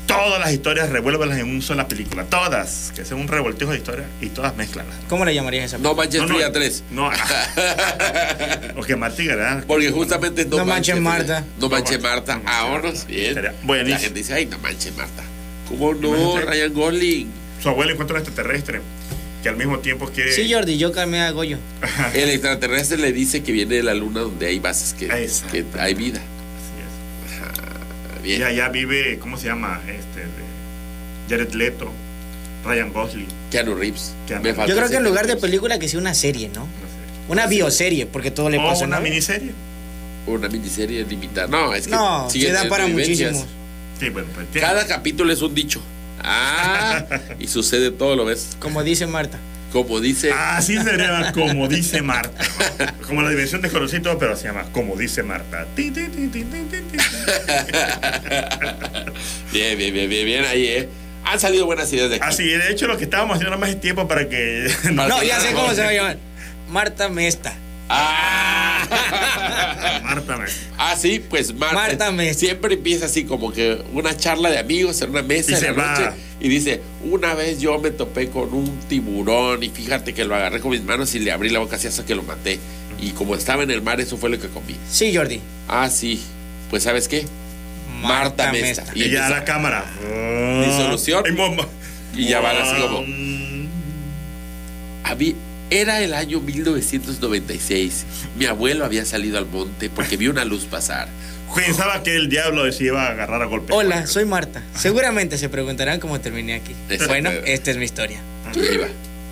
[0.06, 2.24] Todas las historias revuélvelas en una sola película.
[2.24, 2.92] Todas.
[2.94, 4.94] Que sea un revoltijo de historias y todas mezclalas.
[5.08, 5.78] ¿Cómo le llamarías esa?
[5.78, 6.84] No manches No, no, Frida 3.
[6.92, 7.10] No.
[8.74, 9.64] Porque Marta y Gareda.
[9.66, 10.98] Porque justamente no, No manches.
[11.00, 11.44] Marta.
[11.58, 12.34] No manches No Marta.
[12.36, 12.62] manches Marta.
[12.62, 13.28] Vámonos, bien.
[13.28, 13.98] Estaría La buenísimo.
[14.00, 15.22] gente dice, ay, no manches Marta.
[15.68, 16.40] ¿Cómo no?
[16.40, 17.28] Ryan Gosling.
[17.62, 18.80] Su abuelo encuentra un extraterrestre
[19.42, 20.32] que al mismo tiempo quiere.
[20.32, 21.58] Sí, Jordi, yo camé a Goyo.
[22.14, 25.08] El extraterrestre le dice que viene de la luna donde hay bases que,
[25.50, 26.20] que hay vida.
[28.26, 28.40] Bien.
[28.40, 29.80] Y allá vive, ¿cómo se llama?
[29.86, 30.24] Este,
[31.30, 31.92] Jared Leto,
[32.64, 33.28] Ryan Gosling.
[33.52, 34.14] Keanu Reeves.
[34.26, 36.62] Keanu Yo creo que en lugar de película que sea una serie, ¿no?
[36.62, 37.28] No sé.
[37.32, 38.84] Una bioserie, porque todo le O pasa.
[38.84, 39.02] una ¿no?
[39.02, 39.52] miniserie.
[40.26, 41.46] Una miniserie limitada.
[41.46, 43.32] No, es que No, se da para vivencias.
[43.32, 43.56] muchísimos.
[44.00, 45.80] Sí, bueno, pues Cada capítulo es un dicho.
[46.20, 47.04] Ah,
[47.38, 48.56] y sucede todo, ¿lo ves?
[48.58, 49.38] Como dice Marta.
[49.82, 50.32] Como dice.
[50.32, 52.42] Así sería como dice Marta.
[53.06, 55.66] Como la dimensión de Colorcito, pero se llama como dice Marta.
[55.76, 57.00] Tin, tin, tin, tin, tin, tin, tin.
[59.52, 60.88] Bien, bien, bien, bien, bien ahí, ¿eh?
[61.24, 62.24] Han salido buenas ideas de aquí.
[62.26, 64.70] Así, de hecho, lo que estábamos haciendo nada más es tiempo para que.
[64.92, 66.18] No, ya sé cómo se va a llamar.
[66.68, 67.52] Marta Mesta.
[67.88, 70.00] Ah.
[70.02, 70.46] Marta me.
[70.78, 71.74] Ah, sí, pues Marta.
[71.74, 72.40] Marta Mesta.
[72.40, 75.66] Siempre empieza así como que una charla de amigos en una mesa Y en se
[75.66, 75.98] la va.
[76.00, 76.10] noche
[76.40, 80.60] y dice, una vez yo me topé con un tiburón y fíjate que lo agarré
[80.60, 82.58] con mis manos y le abrí la boca así hasta que lo maté.
[83.00, 84.76] Y como estaba en el mar, eso fue lo que comí.
[84.90, 85.40] Sí, Jordi.
[85.68, 86.22] Ah, sí.
[86.70, 87.26] Pues ¿sabes qué?
[88.02, 88.84] Marta Mesta.
[88.94, 89.84] Y, Y ya la cámara.
[90.66, 91.24] Disolución.
[92.14, 93.66] Y, Y ya van así como- Mm.
[95.04, 95.36] Habí-
[95.68, 98.04] Era el año 1996.
[98.38, 101.08] Mi abuelo había salido al monte porque vio una luz pasar.
[101.54, 103.74] Pensaba que el diablo se iba a agarrar a golpes.
[103.74, 104.62] Hola, soy Marta.
[104.78, 106.72] Seguramente se preguntarán cómo terminé aquí.
[106.88, 107.06] Exacto.
[107.08, 108.20] Bueno, esta es mi historia.
[108.46, 108.52] Va.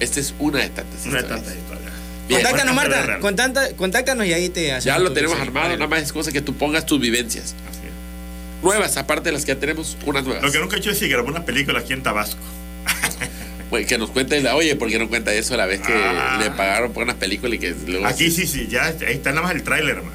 [0.00, 1.28] Esta es una de tantas Una de historias.
[1.28, 1.92] tantas historias.
[2.28, 2.40] Bien.
[2.42, 3.20] Contáctanos, Bueno, Marta.
[3.20, 5.50] Contanta- contáctanos y ahí te hacemos Ya lo tenemos diseño.
[5.58, 7.54] armado, nada más es cosa que tú pongas tus vivencias.
[7.68, 8.62] Así es.
[8.64, 10.42] Nuevas, aparte de las que ya tenemos, unas nuevas.
[10.42, 12.40] Lo que nunca he hecho es si grabó una película aquí en Tabasco.
[13.70, 16.38] Pues que nos cuente, la, oye, ¿por qué no cuenta eso la vez que Ah.
[16.40, 18.06] le pagaron por una película y que luego...
[18.06, 20.14] Aquí sí, sí, ya ahí está nada más el tráiler, hermano.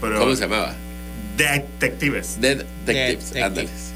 [0.00, 0.74] Pero ¿Cómo se llamaba?
[1.36, 2.40] Detectives.
[2.40, 3.92] Dead Detectives.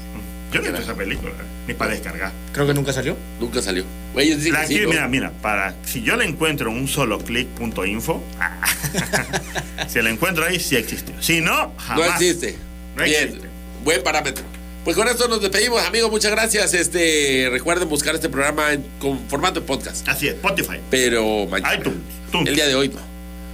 [0.51, 1.33] Yo no he esa película.
[1.67, 2.31] ni para descargar.
[2.53, 3.17] Creo que nunca salió.
[3.39, 3.83] Nunca salió.
[4.13, 4.89] Güey, ellos dicen La que sí, que- ¿no?
[4.89, 8.23] Mira, mira, para, si yo la encuentro en un solo clic.info,
[9.87, 11.13] si la encuentro ahí, sí existe.
[11.19, 12.21] Si no, No jamás.
[12.21, 12.55] existe.
[12.95, 13.47] No Bien, existe.
[13.83, 14.43] buen parámetro.
[14.85, 16.09] Pues con esto nos despedimos, amigos.
[16.09, 16.73] Muchas gracias.
[16.73, 20.07] Este, recuerden buscar este programa en, con formato de podcast.
[20.07, 20.77] Así es, Spotify.
[20.89, 21.75] Pero mañana.
[21.75, 21.97] iTunes,
[22.29, 22.47] iTunes.
[22.47, 22.95] El día de hoy no.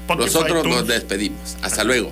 [0.01, 0.77] Spotify, Nosotros iTunes.
[0.77, 1.57] nos despedimos.
[1.63, 2.11] Hasta luego.